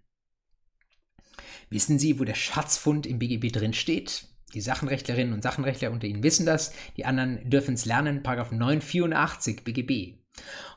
Wissen 1.70 2.00
Sie, 2.00 2.20
wo 2.20 2.26
der 2.26 2.36
Schatzfund 2.36 3.06
im 3.06 3.20
BGB 3.20 3.52
drin 3.52 3.74
steht? 3.74 4.26
Die 4.54 4.62
Sachenrechtlerinnen 4.62 5.34
und 5.34 5.44
Sachenrechtler 5.44 5.92
unter 5.92 6.08
Ihnen 6.08 6.24
wissen 6.24 6.46
das, 6.46 6.74
die 6.98 7.06
anderen 7.06 7.50
dürfen 7.50 7.76
es 7.76 7.86
lernen, 7.86 8.24
Paragraph 8.24 8.52
984 8.52 9.64
BGB. 9.64 10.21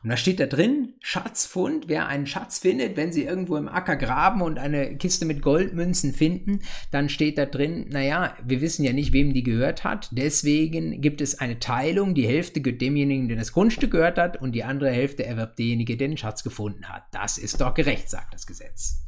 Und 0.02 0.10
da 0.10 0.18
steht 0.18 0.38
da 0.38 0.46
drin, 0.46 0.94
Schatzfund, 1.00 1.88
wer 1.88 2.08
einen 2.08 2.26
Schatz 2.26 2.58
findet, 2.58 2.96
wenn 2.96 3.12
sie 3.12 3.24
irgendwo 3.24 3.56
im 3.56 3.68
Acker 3.68 3.96
graben 3.96 4.42
und 4.42 4.58
eine 4.58 4.98
Kiste 4.98 5.24
mit 5.24 5.40
Goldmünzen 5.40 6.12
finden, 6.12 6.60
dann 6.90 7.08
steht 7.08 7.38
da 7.38 7.46
drin, 7.46 7.86
naja, 7.88 8.36
wir 8.44 8.60
wissen 8.60 8.84
ja 8.84 8.92
nicht, 8.92 9.14
wem 9.14 9.32
die 9.32 9.42
gehört 9.42 9.82
hat, 9.82 10.10
deswegen 10.12 11.00
gibt 11.00 11.22
es 11.22 11.38
eine 11.38 11.58
Teilung, 11.58 12.14
die 12.14 12.26
Hälfte 12.26 12.60
gehört 12.60 12.82
demjenigen, 12.82 13.28
der 13.28 13.38
das 13.38 13.52
Grundstück 13.52 13.92
gehört 13.92 14.18
hat 14.18 14.40
und 14.40 14.52
die 14.52 14.64
andere 14.64 14.90
Hälfte 14.90 15.24
erwirbt 15.24 15.58
derjenige, 15.58 15.96
der 15.96 16.08
den 16.08 16.18
Schatz 16.18 16.42
gefunden 16.42 16.88
hat. 16.88 17.04
Das 17.12 17.38
ist 17.38 17.60
doch 17.60 17.72
gerecht, 17.72 18.10
sagt 18.10 18.34
das 18.34 18.46
Gesetz. 18.46 19.04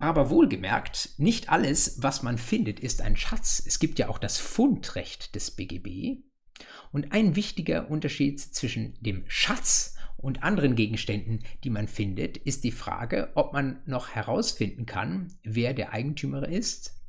Aber 0.00 0.30
wohlgemerkt, 0.30 1.10
nicht 1.18 1.50
alles, 1.50 2.02
was 2.02 2.22
man 2.22 2.38
findet, 2.38 2.80
ist 2.80 3.02
ein 3.02 3.16
Schatz. 3.16 3.62
Es 3.64 3.78
gibt 3.78 3.98
ja 3.98 4.08
auch 4.08 4.18
das 4.18 4.38
Fundrecht 4.38 5.34
des 5.34 5.50
BGB. 5.50 6.22
Und 6.92 7.12
ein 7.12 7.36
wichtiger 7.36 7.90
Unterschied 7.90 8.40
zwischen 8.40 8.94
dem 9.00 9.24
Schatz 9.28 9.96
und 10.16 10.42
anderen 10.42 10.74
Gegenständen, 10.74 11.40
die 11.64 11.70
man 11.70 11.88
findet, 11.88 12.36
ist 12.36 12.64
die 12.64 12.72
Frage, 12.72 13.30
ob 13.34 13.52
man 13.52 13.80
noch 13.86 14.10
herausfinden 14.10 14.86
kann, 14.86 15.28
wer 15.42 15.72
der 15.72 15.92
Eigentümer 15.92 16.46
ist 16.48 17.00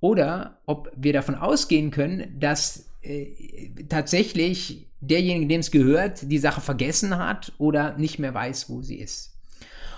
oder 0.00 0.60
ob 0.66 0.92
wir 0.96 1.12
davon 1.12 1.34
ausgehen 1.34 1.90
können, 1.90 2.38
dass 2.38 2.90
äh, 3.02 3.70
tatsächlich 3.88 4.88
derjenige, 5.00 5.46
dem 5.46 5.60
es 5.60 5.70
gehört, 5.70 6.30
die 6.30 6.38
Sache 6.38 6.60
vergessen 6.60 7.18
hat 7.18 7.52
oder 7.58 7.96
nicht 7.96 8.18
mehr 8.18 8.34
weiß, 8.34 8.68
wo 8.70 8.82
sie 8.82 8.98
ist. 8.98 9.34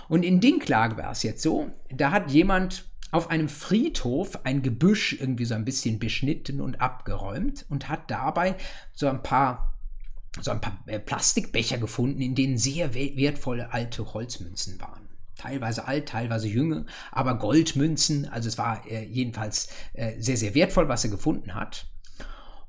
Und 0.09 0.23
in 0.23 0.39
Dinklage 0.39 0.97
war 0.97 1.11
es 1.11 1.23
jetzt 1.23 1.41
so, 1.41 1.69
da 1.89 2.11
hat 2.11 2.31
jemand 2.31 2.85
auf 3.11 3.29
einem 3.29 3.49
Friedhof 3.49 4.45
ein 4.45 4.61
Gebüsch 4.61 5.13
irgendwie 5.19 5.45
so 5.45 5.55
ein 5.55 5.65
bisschen 5.65 5.99
beschnitten 5.99 6.61
und 6.61 6.81
abgeräumt 6.81 7.65
und 7.69 7.89
hat 7.89 8.09
dabei 8.11 8.55
so 8.93 9.07
ein 9.07 9.23
paar 9.23 9.73
so 10.41 10.51
ein 10.51 10.61
paar 10.61 10.79
äh, 10.85 10.99
Plastikbecher 10.99 11.77
gefunden, 11.77 12.21
in 12.21 12.35
denen 12.35 12.57
sehr 12.57 12.93
wertvolle 12.93 13.73
alte 13.73 14.13
Holzmünzen 14.13 14.79
waren. 14.79 15.09
Teilweise 15.35 15.87
alt, 15.87 16.09
teilweise 16.09 16.47
jünger, 16.47 16.85
aber 17.11 17.37
Goldmünzen, 17.37 18.27
also 18.27 18.47
es 18.47 18.57
war 18.57 18.85
äh, 18.87 19.03
jedenfalls 19.05 19.69
äh, 19.93 20.19
sehr, 20.19 20.37
sehr 20.37 20.55
wertvoll, 20.55 20.89
was 20.89 21.03
er 21.03 21.11
gefunden 21.11 21.53
hat. 21.53 21.87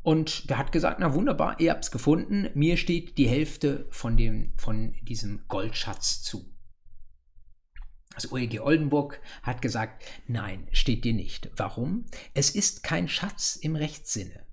Und 0.02 0.48
der 0.48 0.58
hat 0.58 0.72
gesagt, 0.72 1.00
na 1.00 1.14
wunderbar, 1.14 1.60
ihr 1.60 1.70
habt 1.70 1.84
es 1.84 1.90
gefunden, 1.90 2.48
mir 2.54 2.76
steht 2.76 3.18
die 3.18 3.28
Hälfte 3.28 3.86
von, 3.90 4.16
dem, 4.16 4.52
von 4.56 4.94
diesem 5.02 5.42
Goldschatz 5.48 6.22
zu. 6.22 6.46
Das 8.14 8.32
OEG 8.32 8.60
Oldenburg 8.60 9.20
hat 9.42 9.62
gesagt, 9.62 10.04
nein, 10.26 10.66
steht 10.72 11.04
dir 11.04 11.14
nicht. 11.14 11.50
Warum? 11.56 12.06
Es 12.34 12.50
ist 12.50 12.82
kein 12.82 13.08
Schatz 13.08 13.56
im 13.56 13.76
Rechtssinne. 13.76 14.48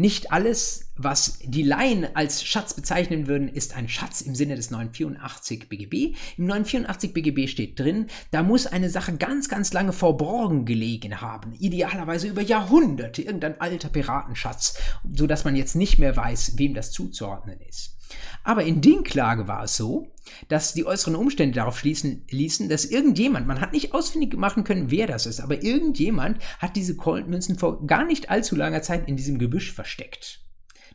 Nicht 0.00 0.32
alles, 0.32 0.92
was 0.96 1.40
die 1.44 1.62
Laien 1.62 2.06
als 2.16 2.42
Schatz 2.42 2.72
bezeichnen 2.72 3.26
würden, 3.26 3.48
ist 3.48 3.76
ein 3.76 3.86
Schatz 3.86 4.22
im 4.22 4.34
Sinne 4.34 4.56
des 4.56 4.70
984 4.70 5.68
BGB. 5.68 6.16
Im 6.38 6.46
984 6.46 7.12
BGB 7.12 7.48
steht 7.48 7.78
drin, 7.78 8.06
da 8.30 8.42
muss 8.42 8.66
eine 8.66 8.88
Sache 8.88 9.14
ganz, 9.18 9.50
ganz 9.50 9.74
lange 9.74 9.92
verborgen 9.92 10.64
gelegen 10.64 11.20
haben, 11.20 11.52
idealerweise 11.52 12.28
über 12.28 12.40
Jahrhunderte, 12.40 13.20
irgendein 13.20 13.60
alter 13.60 13.90
Piratenschatz, 13.90 14.78
sodass 15.12 15.44
man 15.44 15.54
jetzt 15.54 15.76
nicht 15.76 15.98
mehr 15.98 16.16
weiß, 16.16 16.56
wem 16.56 16.72
das 16.72 16.92
zuzuordnen 16.92 17.60
ist. 17.68 17.99
Aber 18.42 18.64
in 18.64 18.80
Dinklage 18.80 19.48
war 19.48 19.64
es 19.64 19.76
so, 19.76 20.08
dass 20.48 20.74
die 20.74 20.86
äußeren 20.86 21.16
Umstände 21.16 21.54
darauf 21.54 21.78
schließen 21.78 22.24
ließen, 22.30 22.68
dass 22.68 22.84
irgendjemand, 22.84 23.46
man 23.46 23.60
hat 23.60 23.72
nicht 23.72 23.94
ausfindig 23.94 24.36
machen 24.36 24.64
können, 24.64 24.90
wer 24.90 25.06
das 25.06 25.26
ist, 25.26 25.40
aber 25.40 25.62
irgendjemand 25.62 26.38
hat 26.58 26.76
diese 26.76 26.96
Goldmünzen 26.96 27.58
vor 27.58 27.86
gar 27.86 28.04
nicht 28.04 28.30
allzu 28.30 28.56
langer 28.56 28.82
Zeit 28.82 29.08
in 29.08 29.16
diesem 29.16 29.38
Gebüsch 29.38 29.72
versteckt. 29.72 30.40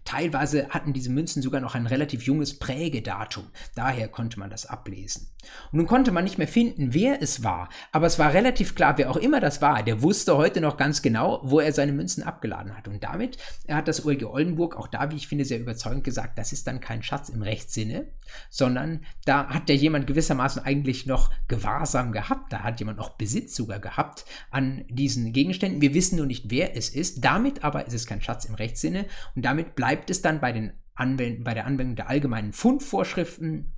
Teilweise 0.06 0.70
hatten 0.70 0.94
diese 0.94 1.10
Münzen 1.10 1.42
sogar 1.42 1.60
noch 1.62 1.76
ein 1.76 1.88
relativ 1.88 2.24
junges 2.24 2.60
Prägedatum. 2.60 3.48
Daher 3.74 4.08
konnte 4.08 4.40
man 4.40 4.52
das 4.52 4.68
ablesen. 4.68 5.30
Und 5.72 5.78
nun 5.80 5.88
konnte 5.88 6.12
man 6.12 6.24
nicht 6.24 6.38
mehr 6.38 6.48
finden, 6.48 6.94
wer 6.94 7.22
es 7.22 7.44
war. 7.44 7.70
Aber 7.92 8.06
es 8.06 8.20
war 8.20 8.34
relativ 8.34 8.76
klar, 8.76 8.98
wer 8.98 9.10
auch 9.10 9.18
immer 9.18 9.40
das 9.40 9.62
war, 9.62 9.84
der 9.84 10.02
wusste 10.02 10.38
heute 10.38 10.62
noch 10.62 10.78
ganz 10.78 11.02
genau, 11.02 11.40
wo 11.44 11.60
er 11.60 11.74
seine 11.74 11.92
Münzen 11.92 12.24
abgeladen 12.24 12.78
hat. 12.78 12.88
Und 12.88 13.04
damit 13.04 13.38
hat 13.68 13.88
das 13.88 14.06
OLG 14.06 14.26
Oldenburg 14.26 14.76
auch 14.76 14.88
da, 14.88 15.12
wie 15.12 15.16
ich 15.16 15.28
finde, 15.28 15.46
sehr 15.46 15.60
überzeugend 15.60 16.04
gesagt, 16.04 16.38
das 16.38 16.54
ist 16.54 16.68
dann 16.68 16.80
kein 16.80 17.04
Schatz 17.04 17.30
im 17.30 17.42
Rechtssinne, 17.42 18.08
sondern 18.50 19.02
da 19.26 19.48
hat 19.48 19.70
der 19.70 19.76
jemand 19.76 20.08
gewissermaßen 20.08 20.64
eigentlich 20.64 21.06
noch 21.06 21.32
Gewahrsam 21.48 22.12
gehabt. 22.12 22.54
Da 22.54 22.60
hat 22.60 22.80
jemand 22.80 22.98
noch 22.98 23.10
Besitz 23.10 23.56
sogar 23.56 23.80
gehabt 23.80 24.26
an 24.52 24.86
diesen 24.90 25.34
Gegenständen. 25.34 25.82
Wir 25.82 25.94
wissen 25.94 26.18
nur 26.18 26.26
nicht, 26.26 26.52
wer 26.52 26.78
es 26.78 26.90
ist. 26.90 27.24
Damit 27.24 27.64
aber 27.64 27.88
ist 27.88 27.94
es 27.94 28.06
kein 28.06 28.22
Schatz 28.22 28.46
im 28.46 28.56
Rechtssinne. 28.56 29.06
Und 29.36 29.44
damit 29.46 29.76
bleibt 29.76 29.95
bleibt 29.96 30.10
es 30.10 30.22
dann 30.22 30.42
bei, 30.42 30.52
den 30.52 30.74
Anwend 30.94 31.46
bei 31.46 31.54
der 31.54 31.66
Anwendung 31.66 31.96
der 31.96 32.10
allgemeinen 32.10 32.52
Fundvorschriften. 32.52 33.72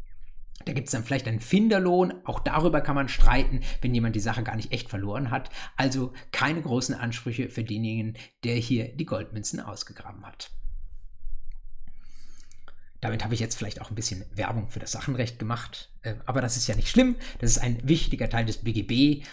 Da 0.66 0.74
gibt 0.74 0.88
es 0.88 0.92
dann 0.92 1.04
vielleicht 1.04 1.28
einen 1.28 1.40
Finderlohn, 1.40 2.12
auch 2.26 2.40
darüber 2.40 2.82
kann 2.82 2.96
man 2.96 3.08
streiten, 3.08 3.62
wenn 3.82 3.94
jemand 3.94 4.16
die 4.16 4.20
Sache 4.20 4.42
gar 4.42 4.56
nicht 4.56 4.72
echt 4.72 4.90
verloren 4.90 5.30
hat. 5.30 5.52
Also 5.76 6.14
keine 6.32 6.60
großen 6.60 6.96
Ansprüche 6.96 7.50
für 7.50 7.64
denjenigen, 7.64 8.18
der 8.44 8.56
hier 8.56 8.88
die 8.96 9.06
Goldmünzen 9.06 9.60
ausgegraben 9.60 10.26
hat. 10.26 10.50
Damit 13.00 13.24
habe 13.24 13.36
ich 13.36 13.40
jetzt 13.40 13.56
vielleicht 13.56 13.80
auch 13.80 13.92
ein 13.92 13.96
bisschen 13.96 14.26
Werbung 14.34 14.70
für 14.70 14.80
das 14.80 14.94
Sachenrecht 14.94 15.38
gemacht, 15.38 15.92
äh, 16.02 16.16
aber 16.26 16.42
das 16.42 16.58
ist 16.58 16.66
ja 16.66 16.76
nicht 16.76 16.90
schlimm. 16.90 17.16
Das 17.38 17.52
ist 17.52 17.60
ein 17.60 17.88
wichtiger 17.88 18.28
Teil 18.28 18.46
des 18.46 18.58
BGB. 18.58 19.24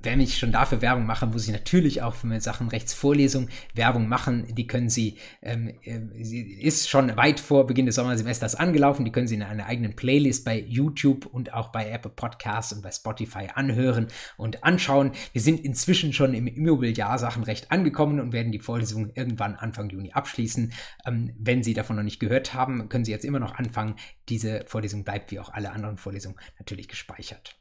Ähm, 0.00 0.10
wenn 0.10 0.20
ich 0.20 0.38
schon 0.38 0.52
dafür 0.52 0.82
Werbung 0.82 1.06
mache, 1.06 1.26
muss 1.26 1.46
ich 1.46 1.52
natürlich 1.52 2.02
auch 2.02 2.14
für 2.14 2.26
meine 2.26 2.40
Sachenrechtsvorlesung 2.40 3.48
Werbung 3.74 4.08
machen. 4.08 4.46
Die 4.54 4.66
können 4.66 4.88
Sie, 4.88 5.18
ähm, 5.42 5.68
äh, 5.82 6.00
sie 6.22 6.52
ist 6.60 6.88
schon 6.88 7.16
weit 7.16 7.40
vor 7.40 7.66
Beginn 7.66 7.86
des 7.86 7.94
Sommersemesters 7.94 8.54
angelaufen. 8.54 9.04
Die 9.04 9.12
können 9.12 9.26
Sie 9.26 9.34
in 9.34 9.42
einer 9.42 9.66
eigenen 9.66 9.96
Playlist 9.96 10.44
bei 10.44 10.58
YouTube 10.58 11.26
und 11.26 11.54
auch 11.54 11.68
bei 11.68 11.88
Apple 11.90 12.10
Podcasts 12.10 12.72
und 12.72 12.82
bei 12.82 12.90
Spotify 12.90 13.48
anhören 13.54 14.08
und 14.36 14.64
anschauen. 14.64 15.12
Wir 15.32 15.42
sind 15.42 15.60
inzwischen 15.60 16.12
schon 16.12 16.34
im 16.34 16.46
Immobiliarsachenrecht 16.46 17.70
angekommen 17.70 18.20
und 18.20 18.32
werden 18.32 18.52
die 18.52 18.60
Vorlesung 18.60 19.10
irgendwann 19.14 19.54
Anfang 19.54 19.90
Juni 19.90 20.12
abschließen. 20.12 20.72
Ähm, 21.06 21.34
wenn 21.38 21.62
Sie 21.62 21.74
davon 21.74 21.96
noch 21.96 22.02
nicht 22.02 22.20
gehört 22.20 22.54
haben, 22.54 22.88
können 22.88 23.04
Sie 23.04 23.12
jetzt 23.12 23.24
immer 23.24 23.40
noch 23.40 23.54
anfangen. 23.54 23.96
Diese 24.28 24.64
Vorlesung 24.66 25.04
bleibt 25.04 25.30
wie 25.30 25.40
auch 25.40 25.52
alle 25.52 25.72
anderen 25.72 25.96
Vorlesungen 25.96 26.36
natürlich 26.58 26.88
gespeichert. 26.88 27.59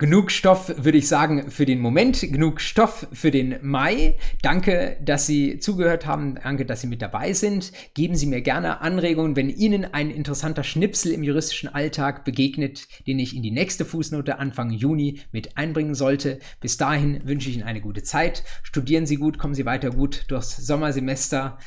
Genug 0.00 0.30
Stoff, 0.30 0.72
würde 0.76 0.96
ich 0.96 1.08
sagen, 1.08 1.50
für 1.50 1.66
den 1.66 1.80
Moment, 1.80 2.20
genug 2.20 2.60
Stoff 2.60 3.08
für 3.12 3.32
den 3.32 3.56
Mai. 3.62 4.14
Danke, 4.42 4.96
dass 5.04 5.26
Sie 5.26 5.58
zugehört 5.58 6.06
haben, 6.06 6.36
danke, 6.40 6.64
dass 6.64 6.82
Sie 6.82 6.86
mit 6.86 7.02
dabei 7.02 7.32
sind. 7.32 7.72
Geben 7.94 8.14
Sie 8.14 8.26
mir 8.26 8.40
gerne 8.40 8.80
Anregungen, 8.80 9.34
wenn 9.34 9.50
Ihnen 9.50 9.92
ein 9.92 10.12
interessanter 10.12 10.62
Schnipsel 10.62 11.10
im 11.10 11.24
juristischen 11.24 11.68
Alltag 11.68 12.24
begegnet, 12.24 12.86
den 13.08 13.18
ich 13.18 13.34
in 13.34 13.42
die 13.42 13.50
nächste 13.50 13.84
Fußnote 13.84 14.38
Anfang 14.38 14.70
Juni 14.70 15.18
mit 15.32 15.56
einbringen 15.56 15.96
sollte. 15.96 16.38
Bis 16.60 16.76
dahin 16.76 17.26
wünsche 17.26 17.48
ich 17.48 17.56
Ihnen 17.56 17.66
eine 17.66 17.80
gute 17.80 18.04
Zeit. 18.04 18.44
Studieren 18.62 19.04
Sie 19.04 19.16
gut, 19.16 19.36
kommen 19.36 19.54
Sie 19.54 19.66
weiter 19.66 19.90
gut 19.90 20.26
durchs 20.28 20.58
Sommersemester. 20.58 21.58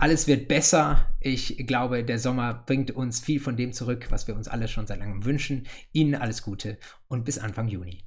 Alles 0.00 0.28
wird 0.28 0.46
besser. 0.46 1.12
Ich 1.18 1.66
glaube, 1.66 2.04
der 2.04 2.20
Sommer 2.20 2.54
bringt 2.54 2.92
uns 2.92 3.18
viel 3.18 3.40
von 3.40 3.56
dem 3.56 3.72
zurück, 3.72 4.06
was 4.10 4.28
wir 4.28 4.36
uns 4.36 4.46
alle 4.46 4.68
schon 4.68 4.86
seit 4.86 5.00
langem 5.00 5.24
wünschen. 5.24 5.66
Ihnen 5.92 6.14
alles 6.14 6.42
Gute 6.44 6.78
und 7.08 7.24
bis 7.24 7.38
Anfang 7.38 7.66
Juni. 7.66 8.04